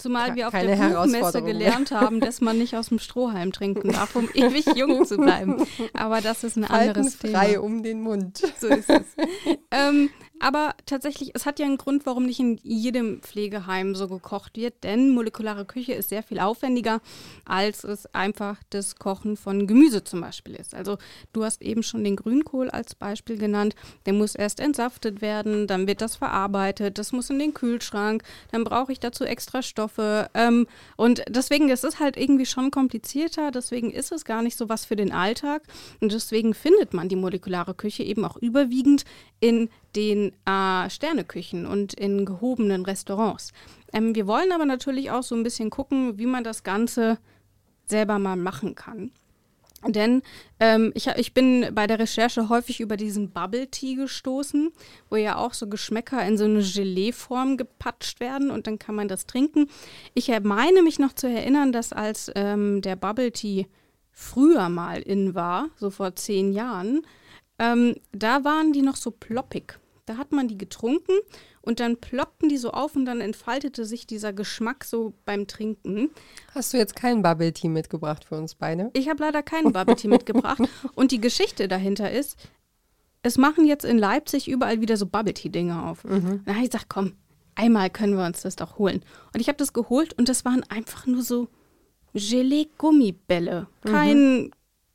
Zumal 0.01 0.36
wir 0.36 0.48
auf 0.48 0.53
keine 0.53 0.75
der 0.75 0.89
Buchmesse 0.89 1.41
gelernt 1.43 1.91
haben, 1.91 2.20
dass 2.20 2.41
man 2.41 2.58
nicht 2.58 2.75
aus 2.75 2.89
dem 2.89 3.00
Strohhalm 3.00 3.51
trinken 3.51 3.91
darf, 3.91 4.15
um 4.15 4.29
ewig 4.34 4.65
jung 4.75 5.05
zu 5.05 5.17
bleiben. 5.17 5.65
Aber 5.93 6.22
das 6.22 6.43
ist 6.43 6.58
ein 6.58 6.65
anderes 6.65 7.15
frei 7.15 7.51
Thema. 7.53 7.63
um 7.63 7.84
den 7.84 8.01
Mund. 8.01 8.41
So 8.60 8.67
ist 8.67 8.89
es. 8.89 9.05
ähm, 9.72 10.10
aber 10.41 10.74
tatsächlich, 10.88 11.31
es 11.36 11.45
hat 11.45 11.60
ja 11.60 11.67
einen 11.67 11.77
Grund, 11.77 12.05
warum 12.07 12.25
nicht 12.25 12.39
in 12.39 12.60
jedem 12.63 13.21
Pflegeheim 13.21 13.93
so 13.93 14.07
gekocht 14.07 14.57
wird, 14.57 14.83
denn 14.83 15.12
molekulare 15.12 15.65
Küche 15.65 15.93
ist 15.93 16.10
sehr 16.10 16.24
viel 16.24 16.39
aufwendiger, 16.39 17.00
als 17.45 17.83
es 17.83 18.07
einfach 18.13 18.57
das 18.71 18.95
Kochen 18.95 19.38
von 19.38 19.67
Gemüse 19.67 20.03
zum 20.03 20.21
Beispiel 20.21 20.55
ist. 20.55 20.74
Also 20.74 20.98
du 21.31 21.43
hast 21.43 21.62
eben 21.62 21.83
schon 21.83 22.03
den 22.03 22.15
Grünkohl 22.15 22.71
als 22.71 22.95
Beispiel 22.95 23.38
genannt. 23.38 23.75
Der 24.07 24.13
muss 24.13 24.33
erst 24.33 24.60
entsaftet 24.60 25.21
werden, 25.21 25.67
dann 25.67 25.86
wird 25.86 26.01
das 26.01 26.15
verarbeitet, 26.15 26.98
das 26.98 27.12
muss 27.12 27.29
in 27.29 27.38
den 27.38 27.53
Kühlschrank, 27.53 28.24
dann 28.51 28.63
brauche 28.63 28.91
ich 28.91 29.00
dazu 29.00 29.24
extra 29.24 29.62
Stoffe. 29.62 30.29
Ähm, 30.33 30.65
und 30.98 31.24
deswegen, 31.29 31.67
das 31.67 31.83
ist 31.83 32.00
halt 32.00 32.17
irgendwie 32.17 32.48
schon 32.48 32.71
komplizierter, 32.71 33.51
deswegen 33.51 33.91
ist 33.91 34.12
es 34.12 34.25
gar 34.25 34.41
nicht 34.41 34.57
so 34.57 34.69
was 34.69 34.86
für 34.86 34.95
den 34.95 35.12
Alltag. 35.12 35.62
Und 36.00 36.12
deswegen 36.12 36.55
findet 36.55 36.95
man 36.95 37.10
die 37.10 37.15
molekulare 37.15 37.75
Küche 37.75 38.01
eben 38.01 38.25
auch 38.25 38.38
überwiegend 38.38 39.05
in 39.39 39.69
den 39.95 40.33
äh, 40.45 40.89
Sterneküchen 40.89 41.65
und 41.65 41.93
in 41.93 42.25
gehobenen 42.25 42.86
Restaurants. 42.86 43.53
Ähm, 43.93 44.15
wir 44.15 44.27
wollen 44.27 44.51
aber 44.51 44.65
natürlich 44.65 45.12
auch 45.12 45.24
so 45.24 45.36
ein 45.36 45.43
bisschen 45.43 45.69
gucken, 45.69 46.17
wie 46.17 46.25
man 46.25 46.43
das 46.43 46.63
Ganze 46.63 47.17
selber 47.86 48.19
mal 48.19 48.36
machen 48.36 48.75
kann. 48.75 49.12
Denn 49.88 50.21
ähm, 50.60 50.91
ich, 50.93 51.07
ich 51.07 51.33
bin 51.33 51.74
bei 51.74 51.88
der 51.88 51.98
Recherche 51.98 52.50
häufig 52.50 52.81
über 52.81 52.98
diesen 52.98 53.31
Bubble 53.31 53.67
Tea 53.67 53.95
gestoßen, 53.95 54.71
wo 55.10 55.15
ja 55.15 55.38
auch 55.38 55.53
so 55.53 55.67
Geschmäcker 55.67 56.24
in 56.25 56.38
so 56.38 56.45
eine 56.45 56.62
Gelee-Form 56.62 57.57
gepatscht 57.57 58.19
werden 58.19 58.51
und 58.51 58.67
dann 58.67 58.77
kann 58.77 58.93
man 58.93 59.07
das 59.07 59.25
trinken. 59.25 59.67
Ich 60.13 60.27
meine 60.43 60.83
mich 60.83 61.00
noch 61.00 61.13
zu 61.13 61.27
erinnern, 61.27 61.71
dass 61.71 61.93
als 61.93 62.31
ähm, 62.36 62.81
der 62.81 62.95
Bubble 62.95 63.31
Tea 63.31 63.65
früher 64.12 64.69
mal 64.69 65.01
in 65.01 65.33
war, 65.33 65.69
so 65.77 65.89
vor 65.89 66.15
zehn 66.15 66.53
Jahren, 66.53 67.01
ähm, 67.57 67.95
da 68.12 68.43
waren 68.43 68.74
die 68.74 68.83
noch 68.83 68.95
so 68.95 69.10
ploppig. 69.10 69.79
Da 70.05 70.17
hat 70.17 70.31
man 70.31 70.48
die 70.48 70.58
getrunken 70.58 71.13
und 71.62 71.79
dann 71.79 71.98
ploppten 71.98 72.50
die 72.50 72.58
so 72.58 72.72
auf 72.72 72.96
und 72.96 73.05
dann 73.05 73.22
entfaltete 73.22 73.86
sich 73.86 74.08
dieser 74.08 74.34
Geschmack 74.34 74.84
so 74.84 75.13
beim 75.25 75.48
Trinken. 75.48 76.10
Hast 76.53 76.74
du 76.74 76.77
jetzt 76.77 76.96
keinen 76.96 77.22
Bubble 77.22 77.53
Tea 77.53 77.70
mitgebracht 77.70 78.25
für 78.25 78.36
uns 78.36 78.55
beide? 78.55 78.89
Ich 78.93 79.10
habe 79.10 79.24
leider 79.24 79.43
keinen 79.43 79.72
Bubble 79.72 79.96
Tea 79.96 80.08
mitgebracht. 80.08 80.62
Und 80.96 81.12
die 81.12 81.22
Geschichte 81.22 81.67
dahinter 81.67 82.12
ist, 82.12 82.38
es 83.24 83.38
machen 83.38 83.65
jetzt 83.65 83.86
in 83.86 83.98
Leipzig 83.98 84.48
überall 84.48 84.81
wieder 84.81 84.98
so 84.98 85.05
Bubble 85.05 85.34
Tea 85.34 85.50
Dinge 85.50 85.84
auf. 85.86 86.03
Mhm. 86.03 86.41
Dann 86.46 86.55
habe 86.55 86.65
ich 86.65 86.72
gesagt, 86.72 86.89
komm, 86.89 87.13
einmal 87.55 87.89
können 87.89 88.17
wir 88.17 88.25
uns 88.25 88.41
das 88.41 88.55
doch 88.55 88.77
holen. 88.77 89.03
Und 89.34 89.39
ich 89.39 89.48
habe 89.48 89.58
das 89.58 89.74
geholt 89.74 90.17
und 90.17 90.29
das 90.29 90.46
waren 90.46 90.63
einfach 90.70 91.05
nur 91.05 91.22
so 91.22 91.48
Gelee-Gummibälle. 92.13 93.67
Kein 93.84 94.17
mhm. 94.17 94.51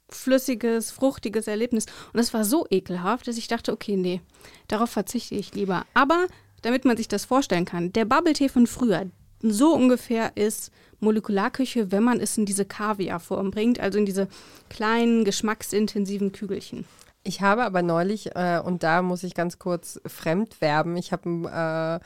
Flüssiges, 0.08 0.90
fruchtiges 0.90 1.46
Erlebnis. 1.46 1.86
Und 2.12 2.18
das 2.18 2.32
war 2.32 2.44
so 2.44 2.66
ekelhaft, 2.70 3.28
dass 3.28 3.38
ich 3.38 3.48
dachte, 3.48 3.72
okay, 3.72 3.96
nee, 3.96 4.20
darauf 4.68 4.90
verzichte 4.90 5.34
ich 5.34 5.54
lieber. 5.54 5.84
Aber 5.94 6.26
damit 6.62 6.84
man 6.84 6.96
sich 6.96 7.08
das 7.08 7.24
vorstellen 7.24 7.64
kann, 7.64 7.92
der 7.92 8.04
Bubble-Tee 8.04 8.48
von 8.48 8.66
früher, 8.66 9.06
so 9.40 9.74
ungefähr 9.74 10.36
ist 10.36 10.70
Molekularküche, 11.00 11.92
wenn 11.92 12.02
man 12.02 12.20
es 12.20 12.38
in 12.38 12.46
diese 12.46 12.64
Kaviarform 12.64 13.50
bringt, 13.50 13.80
also 13.80 13.98
in 13.98 14.06
diese 14.06 14.28
kleinen, 14.70 15.24
geschmacksintensiven 15.24 16.32
Kügelchen. 16.32 16.84
Ich 17.22 17.40
habe 17.40 17.64
aber 17.64 17.82
neulich, 17.82 18.34
äh, 18.36 18.60
und 18.64 18.82
da 18.82 19.02
muss 19.02 19.24
ich 19.24 19.34
ganz 19.34 19.58
kurz 19.58 20.00
fremd 20.06 20.60
werben, 20.60 20.96
ich 20.96 21.12
habe 21.12 21.24
einen 21.24 21.44
äh, 21.44 22.00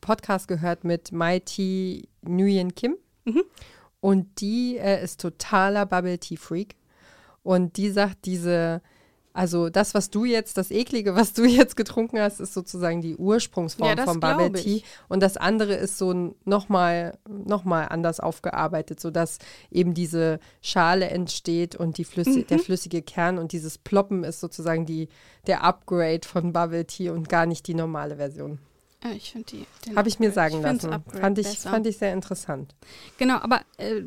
Podcast 0.00 0.48
gehört 0.48 0.84
mit 0.84 1.12
Mighty 1.12 2.08
Nguyen 2.22 2.74
Kim. 2.74 2.96
Mhm. 3.24 3.42
Und 4.00 4.40
die 4.40 4.76
äh, 4.76 5.02
ist 5.02 5.20
totaler 5.20 5.86
Bubble 5.86 6.18
Tea 6.18 6.36
Freak. 6.36 6.76
Und 7.44 7.76
die 7.76 7.90
sagt, 7.90 8.24
diese 8.24 8.82
also 9.36 9.68
das, 9.68 9.94
was 9.94 10.10
du 10.10 10.24
jetzt, 10.24 10.56
das 10.58 10.70
Eklige, 10.70 11.16
was 11.16 11.32
du 11.32 11.44
jetzt 11.44 11.76
getrunken 11.76 12.20
hast, 12.20 12.38
ist 12.38 12.54
sozusagen 12.54 13.02
die 13.02 13.16
Ursprungsform 13.16 13.98
ja, 13.98 14.04
vom 14.04 14.20
Bubble 14.20 14.52
Tea. 14.52 14.84
Und 15.08 15.24
das 15.24 15.36
andere 15.36 15.74
ist 15.74 15.98
so 15.98 16.36
nochmal 16.44 17.18
noch 17.28 17.64
mal 17.64 17.86
anders 17.86 18.20
aufgearbeitet, 18.20 19.00
sodass 19.00 19.38
eben 19.72 19.92
diese 19.92 20.38
Schale 20.62 21.08
entsteht 21.10 21.74
und 21.74 21.98
die 21.98 22.04
Flüssig 22.04 22.44
mhm. 22.44 22.46
der 22.46 22.58
flüssige 22.60 23.02
Kern 23.02 23.38
und 23.38 23.50
dieses 23.50 23.76
Ploppen 23.76 24.22
ist 24.22 24.38
sozusagen 24.38 24.86
die, 24.86 25.08
der 25.48 25.64
Upgrade 25.64 26.20
von 26.24 26.52
Bubble 26.52 26.86
Tea 26.86 27.10
und 27.10 27.28
gar 27.28 27.46
nicht 27.46 27.66
die 27.66 27.74
normale 27.74 28.16
Version. 28.16 28.60
Ja, 29.04 29.10
ich 29.12 29.32
finde 29.32 29.46
die. 29.52 29.94
Habe 29.94 30.08
ich 30.08 30.18
mir 30.18 30.30
sagen 30.30 30.56
ich 30.56 30.62
lassen. 30.62 30.90
Fand 31.20 31.38
ich, 31.38 31.58
fand 31.58 31.86
ich 31.86 31.98
sehr 31.98 32.14
interessant. 32.14 32.74
Genau, 33.18 33.36
aber 33.36 33.60
äh, 33.76 34.00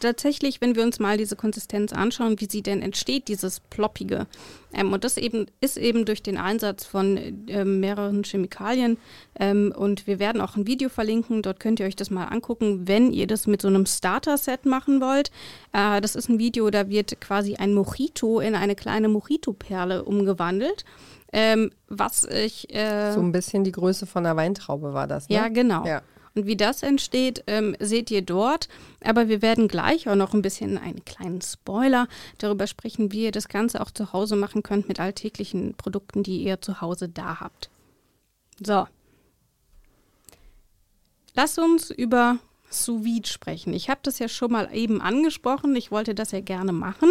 tatsächlich, 0.00 0.60
wenn 0.60 0.76
wir 0.76 0.82
uns 0.82 1.00
mal 1.00 1.16
diese 1.16 1.34
Konsistenz 1.34 1.94
anschauen, 1.94 2.38
wie 2.40 2.48
sie 2.50 2.62
denn 2.62 2.82
entsteht, 2.82 3.28
dieses 3.28 3.60
Ploppige. 3.60 4.26
Ähm, 4.74 4.92
und 4.92 5.02
das 5.02 5.16
eben 5.16 5.46
ist 5.62 5.78
eben 5.78 6.04
durch 6.04 6.22
den 6.22 6.36
Einsatz 6.36 6.84
von 6.84 7.48
äh, 7.48 7.64
mehreren 7.64 8.22
Chemikalien. 8.22 8.98
Ähm, 9.40 9.72
und 9.74 10.06
wir 10.06 10.18
werden 10.18 10.42
auch 10.42 10.56
ein 10.56 10.66
Video 10.66 10.90
verlinken. 10.90 11.40
Dort 11.40 11.58
könnt 11.58 11.80
ihr 11.80 11.86
euch 11.86 11.96
das 11.96 12.10
mal 12.10 12.26
angucken, 12.26 12.86
wenn 12.86 13.12
ihr 13.12 13.26
das 13.26 13.46
mit 13.46 13.62
so 13.62 13.68
einem 13.68 13.86
Starter-Set 13.86 14.66
machen 14.66 15.00
wollt. 15.00 15.30
Äh, 15.72 16.02
das 16.02 16.16
ist 16.16 16.28
ein 16.28 16.38
Video, 16.38 16.68
da 16.68 16.90
wird 16.90 17.18
quasi 17.22 17.54
ein 17.54 17.72
Mojito 17.72 18.40
in 18.40 18.54
eine 18.54 18.74
kleine 18.74 19.08
Mojito-Perle 19.08 20.04
umgewandelt. 20.04 20.84
Ähm, 21.36 21.72
was 21.88 22.24
ich. 22.24 22.72
Äh, 22.72 23.12
so 23.12 23.20
ein 23.20 23.32
bisschen 23.32 23.64
die 23.64 23.72
Größe 23.72 24.06
von 24.06 24.24
einer 24.24 24.36
Weintraube 24.36 24.94
war 24.94 25.08
das, 25.08 25.28
ne? 25.28 25.34
Ja, 25.34 25.48
genau. 25.48 25.84
Ja. 25.84 26.00
Und 26.36 26.46
wie 26.46 26.56
das 26.56 26.84
entsteht, 26.84 27.42
ähm, 27.48 27.76
seht 27.80 28.10
ihr 28.12 28.22
dort. 28.22 28.68
Aber 29.02 29.28
wir 29.28 29.42
werden 29.42 29.66
gleich 29.66 30.08
auch 30.08 30.14
noch 30.14 30.32
ein 30.32 30.42
bisschen 30.42 30.78
einen 30.78 31.04
kleinen 31.04 31.42
Spoiler 31.42 32.06
darüber 32.38 32.68
sprechen, 32.68 33.10
wie 33.10 33.24
ihr 33.24 33.32
das 33.32 33.48
Ganze 33.48 33.80
auch 33.80 33.90
zu 33.90 34.12
Hause 34.12 34.36
machen 34.36 34.62
könnt 34.62 34.86
mit 34.86 35.00
alltäglichen 35.00 35.74
Produkten, 35.74 36.22
die 36.22 36.42
ihr 36.44 36.60
zu 36.60 36.80
Hause 36.80 37.08
da 37.08 37.40
habt. 37.40 37.68
So. 38.64 38.86
Lass 41.34 41.58
uns 41.58 41.90
über 41.90 42.38
sous 42.74 43.04
vide 43.04 43.28
sprechen. 43.28 43.72
Ich 43.72 43.88
habe 43.88 44.00
das 44.02 44.18
ja 44.18 44.28
schon 44.28 44.52
mal 44.52 44.68
eben 44.74 45.00
angesprochen. 45.00 45.74
Ich 45.76 45.90
wollte 45.90 46.14
das 46.14 46.32
ja 46.32 46.40
gerne 46.40 46.72
machen. 46.72 47.10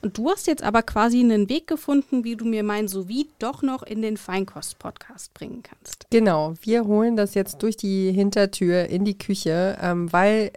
Und 0.00 0.18
du 0.18 0.30
hast 0.30 0.46
jetzt 0.46 0.62
aber 0.62 0.82
quasi 0.82 1.20
einen 1.20 1.48
Weg 1.48 1.66
gefunden, 1.66 2.24
wie 2.24 2.36
du 2.36 2.44
mir 2.44 2.62
mein 2.62 2.88
sous 2.88 3.08
vide 3.08 3.30
doch 3.38 3.62
noch 3.62 3.82
in 3.82 4.02
den 4.02 4.16
Feinkost-Podcast 4.16 5.34
bringen 5.34 5.62
kannst. 5.62 6.06
Genau. 6.10 6.54
Wir 6.62 6.86
holen 6.86 7.16
das 7.16 7.34
jetzt 7.34 7.62
durch 7.62 7.76
die 7.76 8.12
Hintertür 8.12 8.86
in 8.86 9.04
die 9.04 9.18
Küche, 9.18 9.78
ähm, 9.80 10.12
weil 10.12 10.52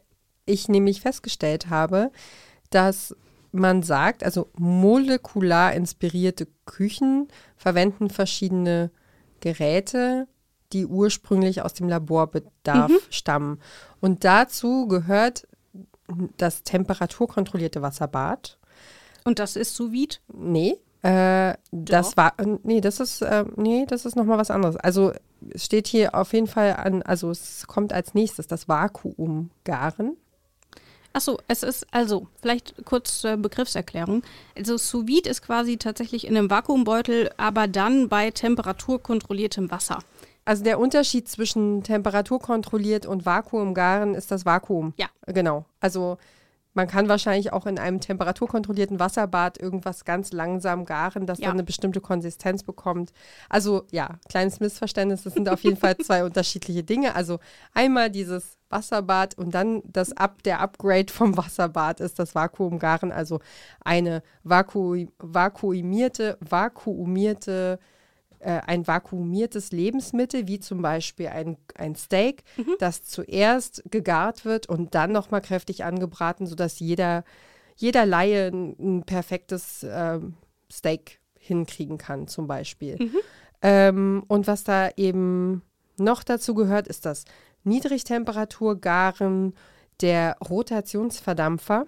ich 0.45 0.67
nämlich 0.67 1.01
festgestellt 1.01 1.69
habe, 1.69 2.11
dass 2.69 3.15
man 3.51 3.83
sagt, 3.83 4.23
also 4.23 4.49
molekular 4.57 5.73
inspirierte 5.73 6.47
Küchen 6.65 7.29
verwenden 7.55 8.09
verschiedene 8.09 8.91
Geräte, 9.39 10.27
die 10.73 10.85
ursprünglich 10.85 11.61
aus 11.61 11.73
dem 11.73 11.89
Laborbedarf 11.89 12.91
mhm. 12.91 12.99
stammen. 13.09 13.59
Und 14.01 14.23
dazu 14.23 14.87
gehört 14.87 15.47
das 16.37 16.63
temperaturkontrollierte 16.63 17.81
Wasserbad. 17.81 18.57
Und 19.23 19.39
das 19.39 19.55
ist 19.55 19.75
sous 19.75 19.91
vide? 19.91 20.17
Nee. 20.31 20.77
Äh, 21.01 21.55
das 21.71 22.17
war, 22.17 22.33
nee, 22.63 22.81
das 22.81 22.99
ist, 22.99 23.21
äh, 23.21 23.45
nee, 23.55 23.85
das 23.87 24.05
ist 24.05 24.15
nochmal 24.15 24.37
was 24.37 24.49
anderes. 24.49 24.75
Also 24.77 25.13
es 25.51 25.65
steht 25.65 25.87
hier 25.87 26.15
auf 26.15 26.33
jeden 26.33 26.47
Fall 26.47 26.73
an, 26.73 27.03
also 27.03 27.29
es 27.29 27.67
kommt 27.67 27.93
als 27.93 28.13
nächstes 28.13 28.47
das 28.47 28.67
Vakuumgaren. 28.67 30.17
Achso, 31.13 31.39
es 31.47 31.63
ist 31.63 31.87
also, 31.91 32.27
vielleicht 32.41 32.83
kurz 32.83 33.21
zur 33.21 33.37
Begriffserklärung. 33.37 34.23
Also 34.57 34.77
sous 34.77 35.07
vide 35.07 35.29
ist 35.29 35.41
quasi 35.41 35.77
tatsächlich 35.77 36.27
in 36.27 36.35
einem 36.35 36.49
Vakuumbeutel, 36.49 37.29
aber 37.37 37.67
dann 37.67 38.09
bei 38.09 38.31
temperaturkontrolliertem 38.31 39.71
Wasser. 39.71 39.99
Also 40.45 40.63
der 40.63 40.79
Unterschied 40.79 41.27
zwischen 41.27 41.83
temperaturkontrolliert 41.83 43.05
und 43.05 43.25
Vakuumgaren 43.25 44.13
ist 44.13 44.31
das 44.31 44.45
Vakuum. 44.45 44.93
Ja. 44.97 45.07
Genau. 45.25 45.65
Also 45.79 46.17
man 46.75 46.87
kann 46.87 47.07
wahrscheinlich 47.07 47.53
auch 47.53 47.65
in 47.65 47.79
einem 47.79 48.01
temperaturkontrollierten 48.01 48.99
Wasserbad 48.99 49.57
irgendwas 49.57 50.03
ganz 50.03 50.33
langsam 50.33 50.83
garen, 50.85 51.25
das 51.25 51.39
ja. 51.39 51.45
dann 51.45 51.53
eine 51.53 51.63
bestimmte 51.63 52.01
Konsistenz 52.01 52.63
bekommt. 52.63 53.13
Also 53.49 53.85
ja, 53.91 54.19
kleines 54.29 54.59
Missverständnis, 54.59 55.23
das 55.23 55.33
sind 55.33 55.47
auf 55.47 55.61
jeden 55.61 55.77
Fall 55.77 55.97
zwei 55.97 56.23
unterschiedliche 56.25 56.83
Dinge. 56.83 57.15
Also 57.15 57.39
einmal 57.73 58.11
dieses 58.11 58.57
Wasserbad 58.69 59.37
und 59.37 59.55
dann 59.55 59.83
das 59.85 60.11
Up, 60.17 60.43
der 60.43 60.59
Upgrade 60.59 61.11
vom 61.11 61.37
Wasserbad 61.37 62.01
ist 62.01 62.19
das 62.19 62.35
Vakuumgaren, 62.35 63.13
also 63.13 63.39
eine 63.79 64.21
vaku 64.43 65.05
vakuumierte, 65.17 66.37
vakuumierte 66.41 67.79
äh, 68.45 68.61
ein 68.67 68.85
vakuumiertes 68.85 69.71
Lebensmittel, 69.71 70.47
wie 70.47 70.59
zum 70.59 70.83
Beispiel 70.83 71.29
ein, 71.29 71.57
ein 71.75 71.95
Steak, 71.95 72.43
mhm. 72.57 72.75
das 72.77 73.03
zuerst 73.03 73.83
gegart 73.89 74.45
wird 74.45 74.69
und 74.69 74.93
dann 74.93 75.11
nochmal 75.11 75.41
kräftig 75.41 75.83
angebraten, 75.83 76.45
sodass 76.45 76.79
jeder, 76.79 77.23
jeder 77.75 78.05
Laie 78.05 78.51
ein, 78.51 78.75
ein 78.79 79.03
perfektes 79.03 79.81
äh, 79.81 80.19
Steak 80.71 81.19
hinkriegen 81.39 81.97
kann, 81.97 82.27
zum 82.27 82.45
Beispiel. 82.45 82.97
Mhm. 82.99 83.17
Ähm, 83.63 84.23
und 84.27 84.45
was 84.45 84.63
da 84.63 84.89
eben 84.95 85.63
noch 85.97 86.23
dazu 86.23 86.53
gehört, 86.53 86.87
ist 86.87 87.05
das 87.05 87.25
Niedrigtemperaturgaren, 87.63 89.55
der 90.01 90.37
Rotationsverdampfer 90.47 91.85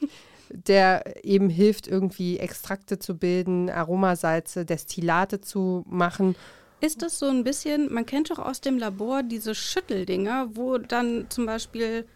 der 0.52 1.24
eben 1.24 1.48
hilft, 1.48 1.86
irgendwie 1.86 2.38
Extrakte 2.38 2.98
zu 2.98 3.16
bilden, 3.16 3.70
Aromasalze, 3.70 4.64
Destillate 4.64 5.40
zu 5.40 5.84
machen. 5.88 6.36
Ist 6.80 7.02
das 7.02 7.18
so 7.18 7.26
ein 7.26 7.44
bisschen, 7.44 7.92
man 7.92 8.06
kennt 8.06 8.30
doch 8.30 8.38
aus 8.38 8.60
dem 8.60 8.78
Labor 8.78 9.22
diese 9.22 9.54
Schütteldinger, 9.54 10.50
wo 10.54 10.78
dann 10.78 11.26
zum 11.28 11.46
Beispiel 11.46 12.06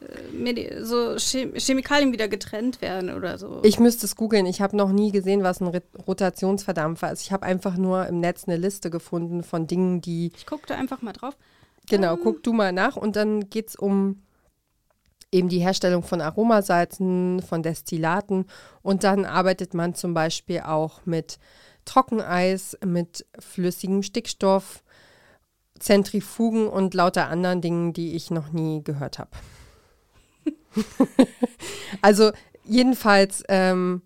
äh, 0.00 0.84
so 0.84 1.16
Chemikalien 1.16 2.12
wieder 2.12 2.28
getrennt 2.28 2.80
werden 2.80 3.12
oder 3.12 3.38
so. 3.38 3.60
Ich 3.64 3.80
müsste 3.80 4.06
es 4.06 4.14
googeln. 4.14 4.46
Ich 4.46 4.60
habe 4.60 4.76
noch 4.76 4.92
nie 4.92 5.10
gesehen, 5.10 5.42
was 5.42 5.60
ein 5.60 5.80
Rotationsverdampfer 6.06 7.12
ist. 7.12 7.22
Ich 7.22 7.32
habe 7.32 7.44
einfach 7.44 7.76
nur 7.76 8.06
im 8.06 8.20
Netz 8.20 8.44
eine 8.46 8.56
Liste 8.56 8.88
gefunden 8.90 9.42
von 9.42 9.66
Dingen, 9.66 10.00
die. 10.00 10.32
Ich 10.36 10.46
gucke 10.46 10.66
da 10.66 10.76
einfach 10.76 11.02
mal 11.02 11.12
drauf. 11.12 11.36
Genau, 11.88 12.14
ähm, 12.14 12.20
guck 12.22 12.42
du 12.42 12.52
mal 12.52 12.72
nach 12.72 12.96
und 12.96 13.16
dann 13.16 13.50
geht 13.50 13.68
es 13.70 13.76
um 13.76 14.22
eben 15.32 15.48
die 15.48 15.60
Herstellung 15.60 16.02
von 16.02 16.20
Aromasalzen, 16.20 17.42
von 17.42 17.62
Destillaten 17.62 18.46
und 18.82 19.04
dann 19.04 19.24
arbeitet 19.24 19.74
man 19.74 19.94
zum 19.94 20.14
Beispiel 20.14 20.60
auch 20.60 21.04
mit 21.04 21.38
Trockeneis 21.84 22.76
mit 22.84 23.26
flüssigem 23.38 24.02
Stickstoff, 24.02 24.82
Zentrifugen 25.78 26.68
und 26.68 26.94
lauter 26.94 27.28
anderen 27.28 27.60
Dingen, 27.60 27.92
die 27.92 28.14
ich 28.14 28.30
noch 28.30 28.52
nie 28.52 28.82
gehört 28.82 29.18
habe. 29.18 29.30
also 32.02 32.32
jedenfalls, 32.64 33.42
ähm, 33.48 34.02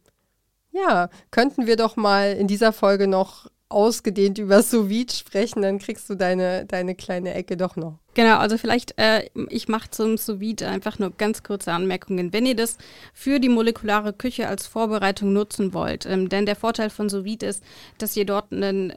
ja, 0.71 1.09
könnten 1.31 1.67
wir 1.67 1.77
doch 1.77 1.97
mal 1.97 2.33
in 2.33 2.47
dieser 2.47 2.73
Folge 2.73 3.07
noch 3.07 3.51
ausgedehnt 3.73 4.39
über 4.39 4.63
sous 4.63 5.19
sprechen, 5.19 5.63
dann 5.63 5.79
kriegst 5.79 6.09
du 6.09 6.15
deine, 6.15 6.67
deine 6.67 6.95
kleine 6.95 7.35
Ecke 7.35 7.57
doch 7.57 7.77
noch. 7.77 7.99
Genau, 8.15 8.37
also 8.37 8.59
vielleicht, 8.59 8.99
äh, 8.99 9.29
ich 9.49 9.69
mache 9.69 9.91
zum 9.91 10.19
sous 10.19 10.63
einfach 10.63 10.99
nur 10.99 11.13
ganz 11.13 11.43
kurze 11.43 11.73
Anmerkungen. 11.73 12.33
Wenn 12.33 12.47
ihr 12.47 12.57
das 12.57 12.77
für 13.15 13.41
die 13.41 13.49
molekulare 13.49 14.13
Küche 14.13 14.49
als 14.49 14.67
Vorbereitung 14.67 15.33
nutzen 15.33 15.73
wollt, 15.73 16.07
ähm, 16.07 16.29
denn 16.29 16.47
der 16.47 16.57
Vorteil 16.57 16.91
von 16.91 17.09
sous 17.09 17.25
ist, 17.43 17.63
dass 17.99 18.17
ihr 18.17 18.27
dort 18.27 18.53
einen, 18.53 18.91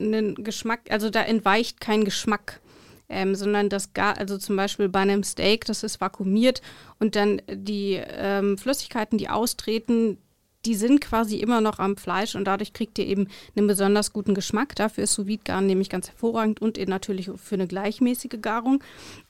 einen 0.00 0.34
Geschmack, 0.42 0.80
also 0.90 1.10
da 1.10 1.22
entweicht 1.22 1.80
kein 1.80 2.04
Geschmack. 2.04 2.60
Ähm, 3.08 3.34
sondern 3.34 3.68
das 3.68 3.92
gar, 3.92 4.16
also 4.16 4.38
zum 4.38 4.56
Beispiel 4.56 4.88
bei 4.88 5.00
einem 5.00 5.22
Steak, 5.22 5.66
das 5.66 5.82
ist 5.82 6.00
vakuumiert 6.00 6.62
und 6.98 7.14
dann 7.14 7.42
die 7.46 8.00
ähm, 8.08 8.56
Flüssigkeiten, 8.56 9.18
die 9.18 9.28
austreten, 9.28 10.16
die 10.64 10.74
sind 10.74 11.00
quasi 11.00 11.36
immer 11.36 11.60
noch 11.60 11.78
am 11.78 11.96
Fleisch 11.96 12.34
und 12.34 12.44
dadurch 12.44 12.72
kriegt 12.72 12.98
ihr 12.98 13.06
eben 13.06 13.28
einen 13.56 13.66
besonders 13.66 14.12
guten 14.12 14.34
Geschmack. 14.34 14.74
Dafür 14.76 15.04
ist 15.04 15.14
sous 15.14 15.26
garen 15.44 15.66
nämlich 15.66 15.88
ganz 15.88 16.08
hervorragend 16.08 16.60
und 16.60 16.78
natürlich 16.88 17.30
für 17.36 17.54
eine 17.54 17.66
gleichmäßige 17.66 18.40
Garung. 18.40 18.82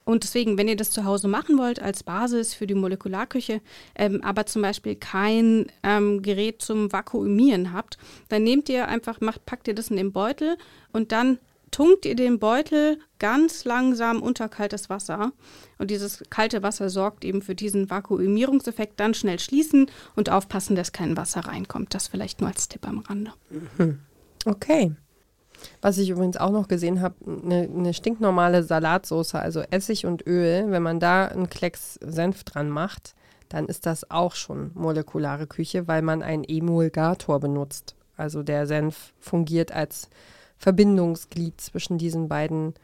Und 0.04 0.24
deswegen, 0.24 0.58
wenn 0.58 0.68
ihr 0.68 0.76
das 0.76 0.90
zu 0.90 1.04
Hause 1.04 1.28
machen 1.28 1.58
wollt 1.58 1.80
als 1.80 2.02
Basis 2.02 2.54
für 2.54 2.66
die 2.66 2.74
Molekularküche, 2.74 3.60
ähm, 3.94 4.22
aber 4.22 4.46
zum 4.46 4.62
Beispiel 4.62 4.96
kein 4.96 5.66
ähm, 5.82 6.22
Gerät 6.22 6.60
zum 6.60 6.92
Vakuumieren 6.92 7.72
habt, 7.72 7.98
dann 8.28 8.42
nehmt 8.42 8.68
ihr 8.68 8.88
einfach, 8.88 9.20
macht, 9.20 9.46
packt 9.46 9.68
ihr 9.68 9.74
das 9.74 9.88
in 9.88 9.96
den 9.96 10.12
Beutel 10.12 10.56
und 10.92 11.12
dann 11.12 11.38
tunkt 11.72 12.06
ihr 12.06 12.14
den 12.14 12.38
Beutel 12.38 12.98
ganz 13.18 13.64
langsam 13.64 14.22
unter 14.22 14.48
kaltes 14.48 14.88
Wasser. 14.88 15.32
Und 15.78 15.90
dieses 15.90 16.22
kalte 16.30 16.62
Wasser 16.62 16.88
sorgt 16.88 17.24
eben 17.24 17.42
für 17.42 17.56
diesen 17.56 17.90
Vakuumierungseffekt. 17.90 19.00
Dann 19.00 19.14
schnell 19.14 19.40
schließen 19.40 19.90
und 20.14 20.30
aufpassen, 20.30 20.76
dass 20.76 20.92
kein 20.92 21.16
Wasser 21.16 21.40
reinkommt. 21.40 21.94
Das 21.94 22.06
vielleicht 22.06 22.40
nur 22.40 22.50
als 22.50 22.68
Tipp 22.68 22.86
am 22.86 23.00
Rande. 23.00 23.32
Mhm. 23.78 23.98
Okay. 24.44 24.92
Was 25.80 25.98
ich 25.98 26.10
übrigens 26.10 26.36
auch 26.36 26.50
noch 26.50 26.68
gesehen 26.68 27.00
habe, 27.00 27.14
eine 27.26 27.68
ne 27.68 27.94
stinknormale 27.94 28.62
Salatsauce, 28.62 29.34
also 29.36 29.60
Essig 29.70 30.06
und 30.06 30.26
Öl, 30.26 30.70
wenn 30.70 30.82
man 30.82 31.00
da 31.00 31.26
einen 31.26 31.50
Klecks 31.50 31.98
Senf 32.02 32.44
dran 32.44 32.68
macht, 32.68 33.14
dann 33.48 33.66
ist 33.66 33.86
das 33.86 34.10
auch 34.10 34.34
schon 34.34 34.70
molekulare 34.74 35.46
Küche, 35.46 35.86
weil 35.86 36.02
man 36.02 36.22
einen 36.22 36.44
Emulgator 36.44 37.38
benutzt. 37.38 37.94
Also 38.16 38.42
der 38.42 38.66
Senf 38.66 39.12
fungiert 39.20 39.72
als 39.72 40.08
Verbindungsglied 40.62 41.60
zwischen 41.60 41.98
diesen 41.98 42.28
beiden 42.28 42.74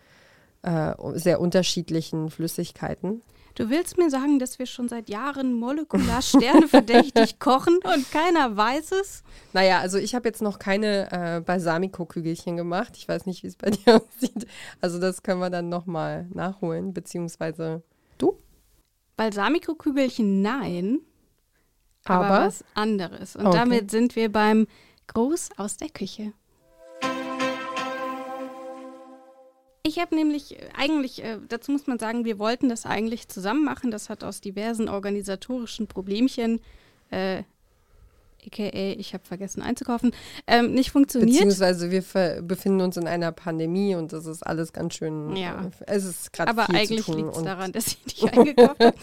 äh, 0.63 0.95
sehr 1.15 1.41
unterschiedlichen 1.41 2.29
Flüssigkeiten. 2.29 3.23
Du 3.55 3.71
willst 3.71 3.99
mir 3.99 4.11
sagen, 4.11 4.41
dass 4.41 4.59
wir 4.59 4.67
schon 4.67 4.89
seit 4.89 5.09
Jahren 5.09 5.53
molekular 5.53 6.21
sterneverdächtig 6.21 7.39
kochen 7.41 7.79
und 7.85 8.11
keiner 8.11 8.57
weiß 8.57 8.93
es? 8.93 9.23
Naja, 9.53 9.79
also 9.79 9.97
ich 9.99 10.17
habe 10.17 10.29
jetzt 10.29 10.43
noch 10.43 10.59
keine 10.59 11.11
äh, 11.13 11.41
Balsamico-Kügelchen 11.41 12.57
gemacht. 12.57 12.97
Ich 12.97 13.09
weiß 13.09 13.27
nicht, 13.27 13.45
wie 13.45 13.47
es 13.49 13.57
bei 13.57 13.71
dir 13.71 13.97
aussieht. 13.97 14.47
Also 14.81 14.99
das 14.99 15.23
können 15.23 15.41
wir 15.41 15.51
dann 15.51 15.69
nochmal 15.69 16.27
nachholen, 16.35 16.93
beziehungsweise 16.93 17.83
du? 18.19 18.39
Balsamico-Kügelchen 19.17 20.43
nein, 20.43 21.01
aber, 22.05 22.27
aber, 22.27 22.47
was 22.47 22.65
anderes. 22.75 23.37
Und 23.37 23.47
okay. 23.47 23.57
damit 23.57 23.91
sind 23.93 24.17
wir 24.17 24.33
beim 24.33 24.67
Gruß 25.07 25.51
aus 25.57 25.77
der 25.77 25.91
Küche. 25.91 26.33
Ich 29.89 29.99
habe 29.99 30.15
nämlich 30.15 30.57
äh, 30.57 30.69
eigentlich, 30.77 31.25
äh, 31.25 31.39
dazu 31.49 31.73
muss 31.73 31.87
man 31.87 31.99
sagen, 31.99 32.25
wir 32.27 32.39
wollten 32.39 32.69
das 32.69 32.85
eigentlich 32.85 33.29
zusammen 33.29 33.65
machen. 33.65 33.91
Das 33.91 34.11
hat 34.11 34.23
aus 34.23 34.41
diversen 34.41 34.89
organisatorischen 34.89 35.87
Problemchen, 35.87 36.61
äh, 37.11 37.43
aka 38.47 38.71
ich 38.73 39.15
habe 39.15 39.25
vergessen 39.25 39.63
einzukaufen, 39.63 40.13
ähm, 40.47 40.73
nicht 40.73 40.91
funktioniert. 40.91 41.31
Beziehungsweise 41.31 41.91
wir 41.91 42.03
befinden 42.43 42.83
uns 42.83 42.99
in 42.99 43.09
einer 43.09 43.33
Pandemie 43.33 43.95
und 43.95 44.13
das 44.13 44.27
ist 44.27 44.47
alles 44.47 44.75
ganz 44.75 44.95
schön. 44.95 45.35
Ja. 45.37 45.65
Äh, 45.87 45.97
es 45.97 46.05
ist 46.05 46.33
gerade 46.35 46.51
Aber 46.51 46.69
eigentlich 46.69 47.07
liegt 47.09 47.35
es 47.35 47.43
daran, 47.43 47.73
dass 47.73 47.87
ich 47.89 48.05
nicht 48.05 48.33
eingekauft 48.33 48.85
habe. 48.85 48.95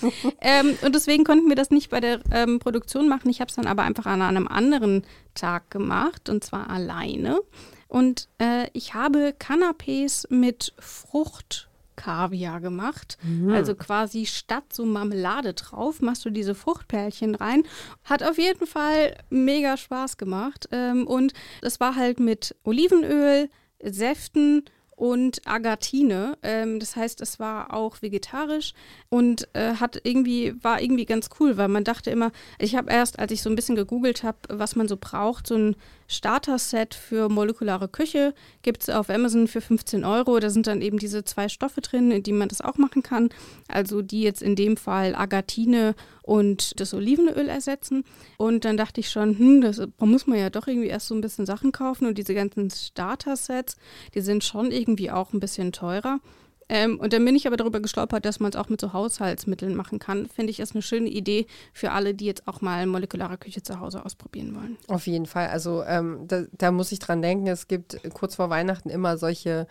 ähm, 0.41 0.77
und 0.83 0.93
deswegen 0.93 1.23
konnten 1.23 1.49
wir 1.49 1.55
das 1.55 1.71
nicht 1.71 1.89
bei 1.89 1.99
der 1.99 2.19
ähm, 2.31 2.59
Produktion 2.59 3.09
machen. 3.09 3.29
Ich 3.29 3.41
habe 3.41 3.49
es 3.49 3.55
dann 3.55 3.67
aber 3.67 3.83
einfach 3.83 4.05
an 4.05 4.21
einem 4.21 4.47
anderen 4.47 5.03
Tag 5.33 5.71
gemacht 5.71 6.29
und 6.29 6.43
zwar 6.43 6.69
alleine. 6.69 7.41
Und 7.87 8.27
äh, 8.39 8.67
ich 8.73 8.93
habe 8.93 9.35
Canapés 9.39 10.25
mit 10.29 10.73
Fruchtkaviar 10.79 12.59
gemacht. 12.59 13.17
Mhm. 13.23 13.51
Also 13.51 13.75
quasi 13.75 14.25
statt 14.25 14.73
so 14.73 14.85
Marmelade 14.85 15.53
drauf, 15.53 16.01
machst 16.01 16.25
du 16.25 16.29
diese 16.29 16.55
Fruchtperlchen 16.55 17.35
rein. 17.35 17.63
Hat 18.03 18.23
auf 18.23 18.37
jeden 18.37 18.67
Fall 18.67 19.15
mega 19.29 19.77
Spaß 19.77 20.17
gemacht. 20.17 20.67
Ähm, 20.71 21.07
und 21.07 21.33
es 21.61 21.79
war 21.79 21.95
halt 21.95 22.19
mit 22.19 22.55
Olivenöl, 22.63 23.49
Säften 23.83 24.63
und 24.95 25.41
Agatine. 25.45 26.37
Ähm, 26.41 26.79
das 26.79 26.95
heißt, 26.95 27.21
es 27.21 27.39
war 27.39 27.73
auch 27.73 28.01
vegetarisch 28.01 28.73
und 29.09 29.47
äh, 29.53 29.75
hat 29.75 29.99
irgendwie, 30.03 30.55
war 30.63 30.81
irgendwie 30.81 31.05
ganz 31.05 31.29
cool, 31.39 31.57
weil 31.57 31.67
man 31.67 31.83
dachte 31.83 32.09
immer, 32.09 32.31
ich 32.59 32.75
habe 32.75 32.91
erst, 32.91 33.19
als 33.19 33.31
ich 33.31 33.41
so 33.41 33.49
ein 33.49 33.55
bisschen 33.55 33.75
gegoogelt 33.75 34.23
habe, 34.23 34.37
was 34.49 34.75
man 34.75 34.87
so 34.87 34.97
braucht, 34.99 35.47
so 35.47 35.55
ein 35.55 35.75
Starter-Set 36.07 36.93
für 36.93 37.29
molekulare 37.29 37.87
Küche 37.87 38.33
gibt 38.61 38.83
es 38.83 38.89
auf 38.89 39.09
Amazon 39.09 39.47
für 39.47 39.61
15 39.61 40.05
Euro. 40.05 40.39
Da 40.39 40.49
sind 40.49 40.67
dann 40.67 40.81
eben 40.81 40.99
diese 40.99 41.23
zwei 41.23 41.49
Stoffe 41.49 41.81
drin, 41.81 42.11
in 42.11 42.23
die 42.23 42.31
man 42.31 42.49
das 42.49 42.61
auch 42.61 42.77
machen 42.77 43.03
kann. 43.03 43.29
Also 43.67 44.01
die 44.01 44.21
jetzt 44.21 44.41
in 44.41 44.55
dem 44.55 44.77
Fall 44.77 45.15
Agatine 45.15 45.95
und 46.21 46.79
das 46.79 46.93
Olivenöl 46.93 47.49
ersetzen. 47.49 48.03
Und 48.37 48.65
dann 48.65 48.77
dachte 48.77 48.99
ich 48.99 49.09
schon, 49.09 49.37
hm, 49.37 49.61
das 49.61 49.81
muss 49.99 50.27
man 50.27 50.37
ja 50.37 50.49
doch 50.49 50.67
irgendwie 50.67 50.87
erst 50.87 51.07
so 51.07 51.15
ein 51.15 51.21
bisschen 51.21 51.45
Sachen 51.45 51.71
kaufen. 51.71 52.05
Und 52.05 52.17
diese 52.17 52.33
ganzen 52.33 52.69
Starter-Sets, 52.69 53.77
die 54.13 54.21
sind 54.21 54.43
schon 54.43 54.71
irgendwie 54.71 55.11
auch 55.11 55.33
ein 55.33 55.39
bisschen 55.39 55.71
teurer. 55.71 56.19
Ähm, 56.67 56.99
und 56.99 57.13
dann 57.13 57.23
bin 57.23 57.35
ich 57.35 57.45
aber 57.45 57.57
darüber 57.57 57.79
gestolpert, 57.79 58.25
dass 58.25 58.39
man 58.39 58.49
es 58.49 58.55
auch 58.55 58.69
mit 58.69 58.81
so 58.81 58.93
Haushaltsmitteln 58.93 59.75
machen 59.75 59.99
kann. 59.99 60.27
Finde 60.27 60.51
ich, 60.51 60.59
ist 60.59 60.73
eine 60.73 60.81
schöne 60.81 61.09
Idee 61.09 61.45
für 61.73 61.91
alle, 61.91 62.13
die 62.15 62.25
jetzt 62.25 62.47
auch 62.47 62.61
mal 62.61 62.85
molekulare 62.87 63.37
Küche 63.37 63.61
zu 63.61 63.79
Hause 63.79 64.03
ausprobieren 64.03 64.55
wollen. 64.55 64.77
Auf 64.87 65.05
jeden 65.05 65.27
Fall. 65.27 65.47
Also 65.49 65.83
ähm, 65.83 66.27
da, 66.27 66.45
da, 66.51 66.71
muss 66.71 66.91
ich 66.91 66.99
dran 66.99 67.21
denken, 67.21 67.47
es 67.47 67.67
gibt 67.67 67.99
kurz 68.13 68.35
vor 68.35 68.49
Weihnachten 68.49 68.89
immer 68.89 69.17
solche 69.17 69.67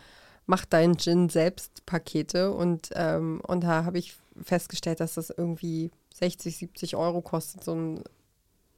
Mach 0.47 0.67
deinen 0.67 0.99
Gin 0.99 1.31
selbst 1.31 1.87
Pakete. 1.87 2.53
Und, 2.53 2.91
ähm, 2.95 3.41
und 3.47 3.65
da 3.65 3.85
habe 3.85 3.99
ich 3.99 4.15
festgestellt, 4.43 5.01
dass 5.01 5.15
das 5.15 5.31
irgendwie 5.31 5.91
60, 6.15 6.57
70 6.57 6.97
Euro 6.97 7.23
kostet, 7.23 7.65
so 7.65 7.75
ein 7.75 8.05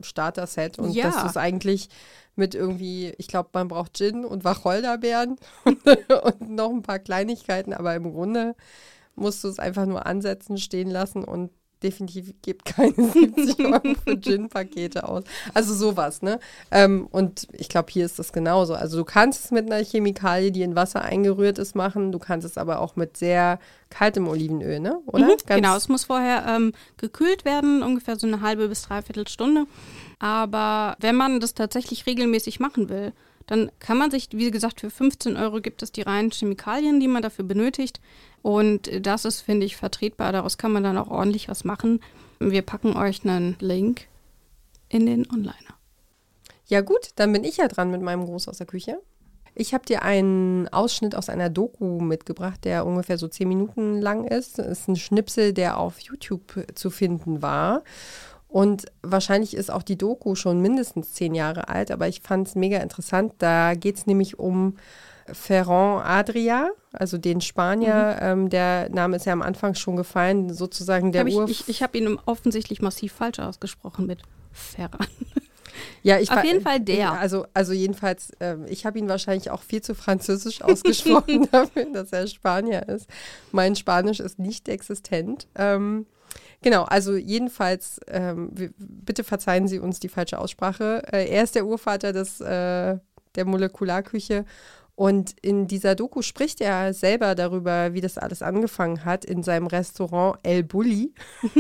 Starter-Set. 0.00 0.78
Und 0.78 0.92
ja. 0.92 1.06
dass 1.06 1.22
du 1.22 1.26
es 1.26 1.36
eigentlich 1.36 1.88
mit 2.34 2.54
irgendwie, 2.54 3.14
ich 3.18 3.28
glaube, 3.28 3.50
man 3.52 3.68
braucht 3.68 3.96
Gin 3.96 4.24
und 4.24 4.44
Wacholderbeeren 4.44 5.36
und 5.64 6.50
noch 6.50 6.70
ein 6.70 6.82
paar 6.82 6.98
Kleinigkeiten, 6.98 7.72
aber 7.72 7.94
im 7.94 8.12
Grunde 8.12 8.54
musst 9.14 9.42
du 9.42 9.48
es 9.48 9.58
einfach 9.58 9.86
nur 9.86 10.06
ansetzen, 10.06 10.58
stehen 10.58 10.90
lassen 10.90 11.24
und 11.24 11.50
definitiv 11.82 12.32
gibt 12.42 12.64
keine 12.64 12.94
70 13.12 13.58
Euro 13.60 13.94
für 14.04 14.18
Gin-Pakete 14.18 15.08
aus. 15.08 15.24
Also 15.54 15.74
sowas, 15.74 16.22
ne? 16.22 16.40
Ähm, 16.70 17.06
und 17.10 17.48
ich 17.52 17.68
glaube, 17.68 17.90
hier 17.90 18.04
ist 18.04 18.18
das 18.18 18.32
genauso. 18.32 18.74
Also 18.74 18.98
du 18.98 19.04
kannst 19.04 19.44
es 19.44 19.50
mit 19.50 19.70
einer 19.70 19.84
Chemikalie, 19.84 20.52
die 20.52 20.62
in 20.62 20.76
Wasser 20.76 21.02
eingerührt 21.02 21.58
ist, 21.58 21.74
machen. 21.74 22.12
Du 22.12 22.18
kannst 22.18 22.46
es 22.46 22.58
aber 22.58 22.80
auch 22.80 22.96
mit 22.96 23.16
sehr 23.16 23.58
kaltem 23.90 24.26
Olivenöl, 24.28 24.80
ne? 24.80 25.00
Oder? 25.06 25.26
Mhm, 25.26 25.36
genau, 25.46 25.76
es 25.76 25.88
muss 25.88 26.04
vorher 26.04 26.46
ähm, 26.48 26.72
gekühlt 26.96 27.44
werden, 27.44 27.82
ungefähr 27.82 28.16
so 28.16 28.26
eine 28.26 28.40
halbe 28.40 28.68
bis 28.68 28.82
dreiviertel 28.82 29.28
Stunde. 29.28 29.66
Aber 30.18 30.96
wenn 31.00 31.14
man 31.14 31.40
das 31.40 31.54
tatsächlich 31.54 32.06
regelmäßig 32.06 32.58
machen 32.58 32.88
will, 32.88 33.12
dann 33.46 33.70
kann 33.78 33.96
man 33.96 34.10
sich, 34.10 34.28
wie 34.32 34.50
gesagt, 34.50 34.80
für 34.80 34.90
15 34.90 35.36
Euro 35.36 35.60
gibt 35.60 35.82
es 35.82 35.92
die 35.92 36.02
reinen 36.02 36.30
Chemikalien, 36.30 36.98
die 36.98 37.08
man 37.08 37.22
dafür 37.22 37.44
benötigt. 37.44 38.00
Und 38.46 39.04
das 39.04 39.24
ist, 39.24 39.40
finde 39.40 39.66
ich, 39.66 39.76
vertretbar. 39.76 40.30
Daraus 40.30 40.56
kann 40.56 40.70
man 40.70 40.84
dann 40.84 40.98
auch 40.98 41.10
ordentlich 41.10 41.48
was 41.48 41.64
machen. 41.64 41.98
Wir 42.38 42.62
packen 42.62 42.96
euch 42.96 43.24
einen 43.24 43.56
Link 43.58 44.06
in 44.88 45.04
den 45.04 45.28
Onliner. 45.28 45.74
Ja 46.66 46.80
gut, 46.82 47.10
dann 47.16 47.32
bin 47.32 47.42
ich 47.42 47.56
ja 47.56 47.66
dran 47.66 47.90
mit 47.90 48.02
meinem 48.02 48.24
Gruß 48.24 48.46
aus 48.46 48.58
der 48.58 48.68
Küche. 48.68 49.00
Ich 49.56 49.74
habe 49.74 49.84
dir 49.84 50.02
einen 50.02 50.68
Ausschnitt 50.68 51.16
aus 51.16 51.28
einer 51.28 51.50
Doku 51.50 51.98
mitgebracht, 51.98 52.64
der 52.64 52.86
ungefähr 52.86 53.18
so 53.18 53.26
zehn 53.26 53.48
Minuten 53.48 54.00
lang 54.00 54.28
ist. 54.28 54.60
Es 54.60 54.82
ist 54.82 54.88
ein 54.88 54.94
Schnipsel, 54.94 55.52
der 55.52 55.76
auf 55.76 55.98
YouTube 55.98 56.66
zu 56.76 56.90
finden 56.90 57.42
war. 57.42 57.82
Und 58.46 58.84
wahrscheinlich 59.02 59.56
ist 59.56 59.72
auch 59.72 59.82
die 59.82 59.98
Doku 59.98 60.36
schon 60.36 60.62
mindestens 60.62 61.14
zehn 61.14 61.34
Jahre 61.34 61.68
alt, 61.68 61.90
aber 61.90 62.06
ich 62.06 62.20
fand 62.20 62.46
es 62.46 62.54
mega 62.54 62.78
interessant. 62.78 63.32
Da 63.38 63.74
geht 63.74 63.96
es 63.96 64.06
nämlich 64.06 64.38
um 64.38 64.76
Ferran 65.32 66.02
Adria, 66.04 66.70
also 66.92 67.18
den 67.18 67.40
Spanier. 67.40 68.16
Mhm. 68.20 68.26
Ähm, 68.44 68.48
der 68.50 68.88
Name 68.90 69.16
ist 69.16 69.26
ja 69.26 69.32
am 69.32 69.42
Anfang 69.42 69.74
schon 69.74 69.96
gefallen, 69.96 70.52
sozusagen 70.52 71.12
der 71.12 71.22
hab 71.22 71.28
ich, 71.28 71.38
Ich, 71.48 71.68
ich 71.68 71.82
habe 71.82 71.98
ihn 71.98 72.18
offensichtlich 72.26 72.80
massiv 72.82 73.12
falsch 73.12 73.38
ausgesprochen 73.38 74.06
mit 74.06 74.20
Ferran. 74.52 75.06
Ja, 76.02 76.18
ich 76.18 76.30
Auf 76.30 76.38
war- 76.38 76.44
jeden 76.44 76.62
Fall 76.62 76.80
der. 76.80 77.12
Also, 77.12 77.46
also 77.52 77.72
jedenfalls, 77.74 78.32
ähm, 78.40 78.64
ich 78.68 78.86
habe 78.86 78.98
ihn 78.98 79.08
wahrscheinlich 79.08 79.50
auch 79.50 79.62
viel 79.62 79.82
zu 79.82 79.94
französisch 79.94 80.62
ausgesprochen 80.62 81.48
dafür, 81.52 81.84
dass 81.92 82.12
er 82.12 82.26
Spanier 82.26 82.88
ist. 82.88 83.06
Mein 83.52 83.76
Spanisch 83.76 84.20
ist 84.20 84.38
nicht 84.38 84.68
existent. 84.68 85.46
Ähm, 85.54 86.06
genau, 86.62 86.84
also 86.84 87.14
jedenfalls, 87.14 88.00
ähm, 88.08 88.48
wir- 88.52 88.70
bitte 88.78 89.22
verzeihen 89.24 89.68
Sie 89.68 89.78
uns 89.78 90.00
die 90.00 90.08
falsche 90.08 90.38
Aussprache. 90.38 91.02
Äh, 91.12 91.28
er 91.28 91.42
ist 91.42 91.54
der 91.56 91.66
Urvater 91.66 92.12
des, 92.14 92.40
äh, 92.40 92.96
der 93.34 93.44
Molekularküche. 93.44 94.46
Und 94.96 95.36
in 95.42 95.66
dieser 95.66 95.94
Doku 95.94 96.22
spricht 96.22 96.62
er 96.62 96.94
selber 96.94 97.34
darüber, 97.34 97.92
wie 97.92 98.00
das 98.00 98.16
alles 98.16 98.40
angefangen 98.40 99.04
hat 99.04 99.26
in 99.26 99.42
seinem 99.42 99.66
Restaurant 99.66 100.38
El 100.42 100.64
Bulli. 100.64 101.12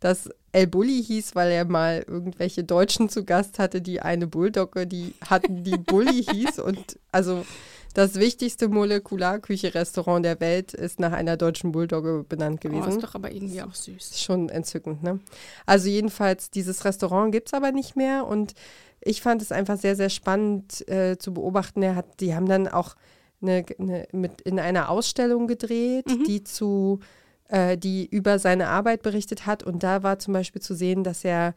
das 0.00 0.30
El 0.52 0.66
Bulli 0.66 1.04
hieß, 1.04 1.34
weil 1.34 1.52
er 1.52 1.66
mal 1.66 2.02
irgendwelche 2.06 2.64
Deutschen 2.64 3.10
zu 3.10 3.24
Gast 3.26 3.58
hatte, 3.58 3.82
die 3.82 4.00
eine 4.00 4.26
Bulldogge, 4.26 4.86
die 4.86 5.14
hatten, 5.28 5.62
die 5.62 5.76
Bulli 5.76 6.24
hieß. 6.24 6.58
Und 6.58 6.98
also 7.12 7.44
das 7.94 8.14
wichtigste 8.16 8.68
Molekularküche-Restaurant 8.68 10.24
der 10.24 10.40
Welt 10.40 10.74
ist 10.74 11.00
nach 11.00 11.12
einer 11.12 11.36
deutschen 11.36 11.72
Bulldogge 11.72 12.24
benannt 12.28 12.60
Oh, 12.64 12.68
gewesen. 12.68 12.88
ist 12.90 13.02
doch 13.02 13.14
aber 13.14 13.32
irgendwie 13.32 13.62
auch 13.62 13.74
süß. 13.74 14.20
Schon 14.22 14.48
entzückend, 14.48 15.02
ne? 15.02 15.20
Also 15.66 15.88
jedenfalls, 15.88 16.50
dieses 16.50 16.84
Restaurant 16.84 17.32
gibt 17.32 17.48
es 17.48 17.54
aber 17.54 17.72
nicht 17.72 17.96
mehr 17.96 18.26
und 18.26 18.54
ich 19.00 19.22
fand 19.22 19.40
es 19.42 19.50
einfach 19.50 19.78
sehr, 19.78 19.96
sehr 19.96 20.10
spannend 20.10 20.86
äh, 20.88 21.16
zu 21.18 21.32
beobachten. 21.34 21.82
Er 21.82 21.96
hat, 21.96 22.20
die 22.20 22.34
haben 22.34 22.46
dann 22.46 22.68
auch 22.68 22.96
eine, 23.42 23.64
eine, 23.78 24.06
mit 24.12 24.42
in 24.42 24.58
einer 24.60 24.90
Ausstellung 24.90 25.46
gedreht, 25.46 26.04
die 26.26 26.44
zu, 26.44 27.00
äh, 27.48 27.78
die 27.78 28.04
über 28.06 28.38
seine 28.38 28.68
Arbeit 28.68 29.02
berichtet 29.02 29.46
hat. 29.46 29.62
Und 29.62 29.82
da 29.82 30.02
war 30.02 30.18
zum 30.18 30.34
Beispiel 30.34 30.60
zu 30.60 30.74
sehen, 30.74 31.02
dass 31.02 31.24
er 31.24 31.54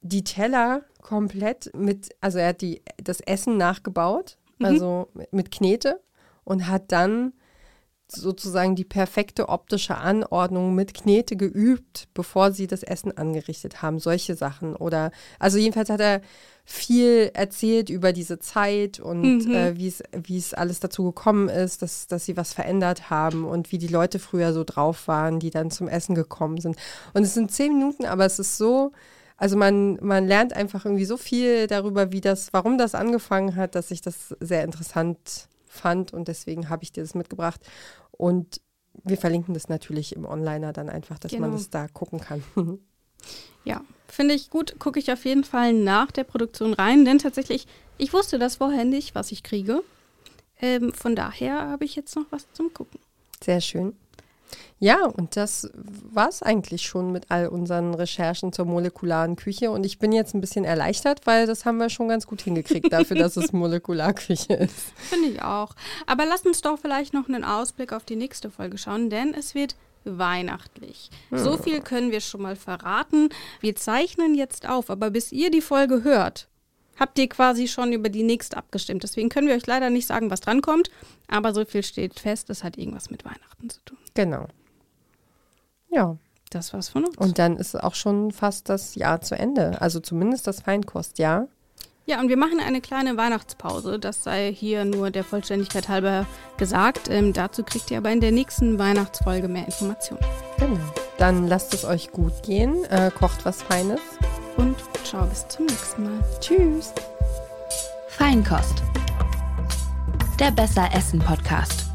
die 0.00 0.24
Teller 0.24 0.82
komplett 1.02 1.70
mit, 1.76 2.14
also 2.22 2.38
er 2.38 2.48
hat 2.48 2.62
die, 2.62 2.80
das 2.96 3.20
Essen 3.20 3.56
nachgebaut, 3.58 4.37
also 4.60 5.08
mit- 5.30 5.50
Knete 5.50 6.00
und 6.44 6.68
hat 6.68 6.92
dann 6.92 7.32
sozusagen 8.10 8.74
die 8.74 8.86
perfekte 8.86 9.50
optische 9.50 9.98
Anordnung 9.98 10.74
mit 10.74 10.94
Knete 10.94 11.36
geübt, 11.36 12.08
bevor 12.14 12.52
sie 12.52 12.66
das 12.66 12.82
Essen 12.82 13.14
angerichtet 13.16 13.82
haben. 13.82 13.98
Solche 13.98 14.34
Sachen. 14.34 14.74
Oder, 14.74 15.10
also 15.38 15.58
jedenfalls 15.58 15.90
hat 15.90 16.00
er 16.00 16.22
viel 16.64 17.30
erzählt 17.34 17.90
über 17.90 18.14
diese 18.14 18.38
Zeit 18.38 18.98
und 18.98 19.42
äh, 19.54 19.76
wie 19.76 19.88
es 19.88 20.02
wie 20.22 20.38
es 20.38 20.54
alles 20.54 20.80
dazu 20.80 21.04
gekommen 21.04 21.48
ist, 21.50 21.82
dass, 21.82 22.06
dass 22.06 22.24
sie 22.24 22.36
was 22.36 22.54
verändert 22.54 23.10
haben 23.10 23.44
und 23.44 23.72
wie 23.72 23.78
die 23.78 23.88
Leute 23.88 24.18
früher 24.18 24.52
so 24.54 24.64
drauf 24.64 25.06
waren, 25.06 25.38
die 25.38 25.50
dann 25.50 25.70
zum 25.70 25.86
Essen 25.88 26.14
gekommen 26.14 26.58
sind. 26.60 26.76
Und 27.12 27.22
es 27.24 27.34
sind 27.34 27.52
zehn 27.52 27.74
Minuten, 27.74 28.06
aber 28.06 28.24
es 28.24 28.38
ist 28.38 28.56
so, 28.56 28.92
also 29.38 29.56
man, 29.56 29.94
man 30.02 30.26
lernt 30.26 30.52
einfach 30.52 30.84
irgendwie 30.84 31.06
so 31.06 31.16
viel 31.16 31.66
darüber, 31.68 32.12
wie 32.12 32.20
das, 32.20 32.52
warum 32.52 32.76
das 32.76 32.94
angefangen 32.94 33.56
hat, 33.56 33.74
dass 33.74 33.90
ich 33.90 34.02
das 34.02 34.34
sehr 34.40 34.64
interessant 34.64 35.48
fand 35.66 36.12
und 36.12 36.28
deswegen 36.28 36.68
habe 36.68 36.82
ich 36.82 36.92
dir 36.92 37.02
das 37.02 37.14
mitgebracht. 37.14 37.60
Und 38.10 38.60
wir 39.04 39.16
verlinken 39.16 39.54
das 39.54 39.68
natürlich 39.68 40.14
im 40.16 40.24
Onliner 40.26 40.72
dann 40.72 40.90
einfach, 40.90 41.18
dass 41.18 41.32
man 41.32 41.42
Genau. 41.44 41.52
das 41.56 41.70
da 41.70 41.88
gucken 41.88 42.20
kann. 42.20 42.42
Ja, 43.64 43.82
finde 44.06 44.34
ich 44.34 44.48
gut. 44.48 44.78
Gucke 44.78 45.00
ich 45.00 45.10
auf 45.12 45.24
jeden 45.24 45.42
Fall 45.44 45.72
nach 45.72 46.12
der 46.12 46.22
Produktion 46.24 46.72
rein, 46.72 47.04
denn 47.04 47.18
tatsächlich, 47.18 47.66
ich 47.98 48.12
wusste 48.12 48.38
das 48.38 48.56
vorher 48.56 48.84
nicht, 48.84 49.14
was 49.16 49.32
ich 49.32 49.42
kriege. 49.42 49.82
Ähm, 50.60 50.92
von 50.94 51.16
daher 51.16 51.68
habe 51.68 51.84
ich 51.84 51.96
jetzt 51.96 52.14
noch 52.16 52.24
was 52.30 52.46
zum 52.52 52.72
Gucken. 52.72 53.00
Sehr 53.42 53.60
schön. 53.60 53.94
Ja, 54.80 55.06
und 55.06 55.36
das 55.36 55.70
war 55.74 56.28
es 56.28 56.42
eigentlich 56.42 56.82
schon 56.82 57.10
mit 57.10 57.26
all 57.30 57.48
unseren 57.48 57.94
Recherchen 57.94 58.52
zur 58.52 58.64
molekularen 58.64 59.36
Küche. 59.36 59.70
Und 59.70 59.84
ich 59.84 59.98
bin 59.98 60.12
jetzt 60.12 60.34
ein 60.34 60.40
bisschen 60.40 60.64
erleichtert, 60.64 61.26
weil 61.26 61.46
das 61.46 61.64
haben 61.64 61.78
wir 61.78 61.90
schon 61.90 62.08
ganz 62.08 62.26
gut 62.26 62.42
hingekriegt 62.42 62.92
dafür, 62.92 63.16
dass 63.16 63.36
es 63.36 63.52
Molekularküche 63.52 64.54
ist. 64.54 64.92
Finde 64.96 65.28
ich 65.28 65.42
auch. 65.42 65.74
Aber 66.06 66.26
lass 66.26 66.42
uns 66.42 66.62
doch 66.62 66.78
vielleicht 66.78 67.12
noch 67.12 67.28
einen 67.28 67.44
Ausblick 67.44 67.92
auf 67.92 68.04
die 68.04 68.16
nächste 68.16 68.50
Folge 68.50 68.78
schauen, 68.78 69.10
denn 69.10 69.34
es 69.34 69.54
wird 69.54 69.74
weihnachtlich. 70.04 71.10
So 71.30 71.58
viel 71.58 71.80
können 71.80 72.12
wir 72.12 72.20
schon 72.20 72.42
mal 72.42 72.56
verraten. 72.56 73.28
Wir 73.60 73.76
zeichnen 73.76 74.34
jetzt 74.34 74.68
auf, 74.68 74.90
aber 74.90 75.10
bis 75.10 75.32
ihr 75.32 75.50
die 75.50 75.60
Folge 75.60 76.02
hört, 76.04 76.48
habt 76.98 77.18
ihr 77.18 77.28
quasi 77.28 77.68
schon 77.68 77.92
über 77.92 78.08
die 78.08 78.22
nächste 78.22 78.56
abgestimmt. 78.56 79.02
Deswegen 79.02 79.28
können 79.28 79.46
wir 79.48 79.54
euch 79.54 79.66
leider 79.66 79.90
nicht 79.90 80.06
sagen, 80.06 80.30
was 80.30 80.40
drankommt. 80.40 80.90
Aber 81.28 81.54
so 81.54 81.64
viel 81.64 81.82
steht 81.82 82.18
fest, 82.18 82.50
es 82.50 82.64
hat 82.64 82.76
irgendwas 82.78 83.10
mit 83.10 83.24
Weihnachten 83.24 83.70
zu 83.70 83.80
tun. 83.84 83.98
Genau. 84.14 84.46
Ja, 85.90 86.16
Das 86.50 86.72
war's 86.72 86.88
von 86.88 87.04
uns. 87.04 87.16
und 87.18 87.38
dann 87.38 87.56
ist 87.56 87.74
auch 87.74 87.94
schon 87.94 88.30
fast 88.32 88.68
das 88.68 88.94
Jahr 88.94 89.20
zu 89.20 89.34
Ende. 89.36 89.80
Also 89.80 90.00
zumindest 90.00 90.46
das 90.46 90.60
Feinkostjahr. 90.60 91.48
Ja, 92.06 92.20
und 92.20 92.30
wir 92.30 92.38
machen 92.38 92.58
eine 92.58 92.80
kleine 92.80 93.18
Weihnachtspause. 93.18 93.98
Das 93.98 94.24
sei 94.24 94.50
hier 94.50 94.86
nur 94.86 95.10
der 95.10 95.24
Vollständigkeit 95.24 95.88
halber 95.90 96.24
gesagt. 96.56 97.08
Ähm, 97.10 97.34
dazu 97.34 97.62
kriegt 97.64 97.90
ihr 97.90 97.98
aber 97.98 98.10
in 98.10 98.20
der 98.22 98.32
nächsten 98.32 98.78
Weihnachtsfolge 98.78 99.46
mehr 99.48 99.66
Informationen. 99.66 100.24
Genau. 100.58 100.80
Dann 101.18 101.46
lasst 101.48 101.74
es 101.74 101.84
euch 101.84 102.10
gut 102.10 102.42
gehen. 102.42 102.82
Äh, 102.84 103.10
kocht 103.10 103.44
was 103.44 103.62
Feines. 103.62 104.00
Und 104.56 104.76
ciao, 105.08 105.26
bis 105.26 105.46
zum 105.48 105.64
nächsten 105.64 106.04
Mal. 106.04 106.24
Tschüss. 106.38 106.92
Feinkost. 108.08 108.82
Der 110.38 110.50
Besser 110.50 110.88
Essen 110.92 111.18
Podcast. 111.18 111.87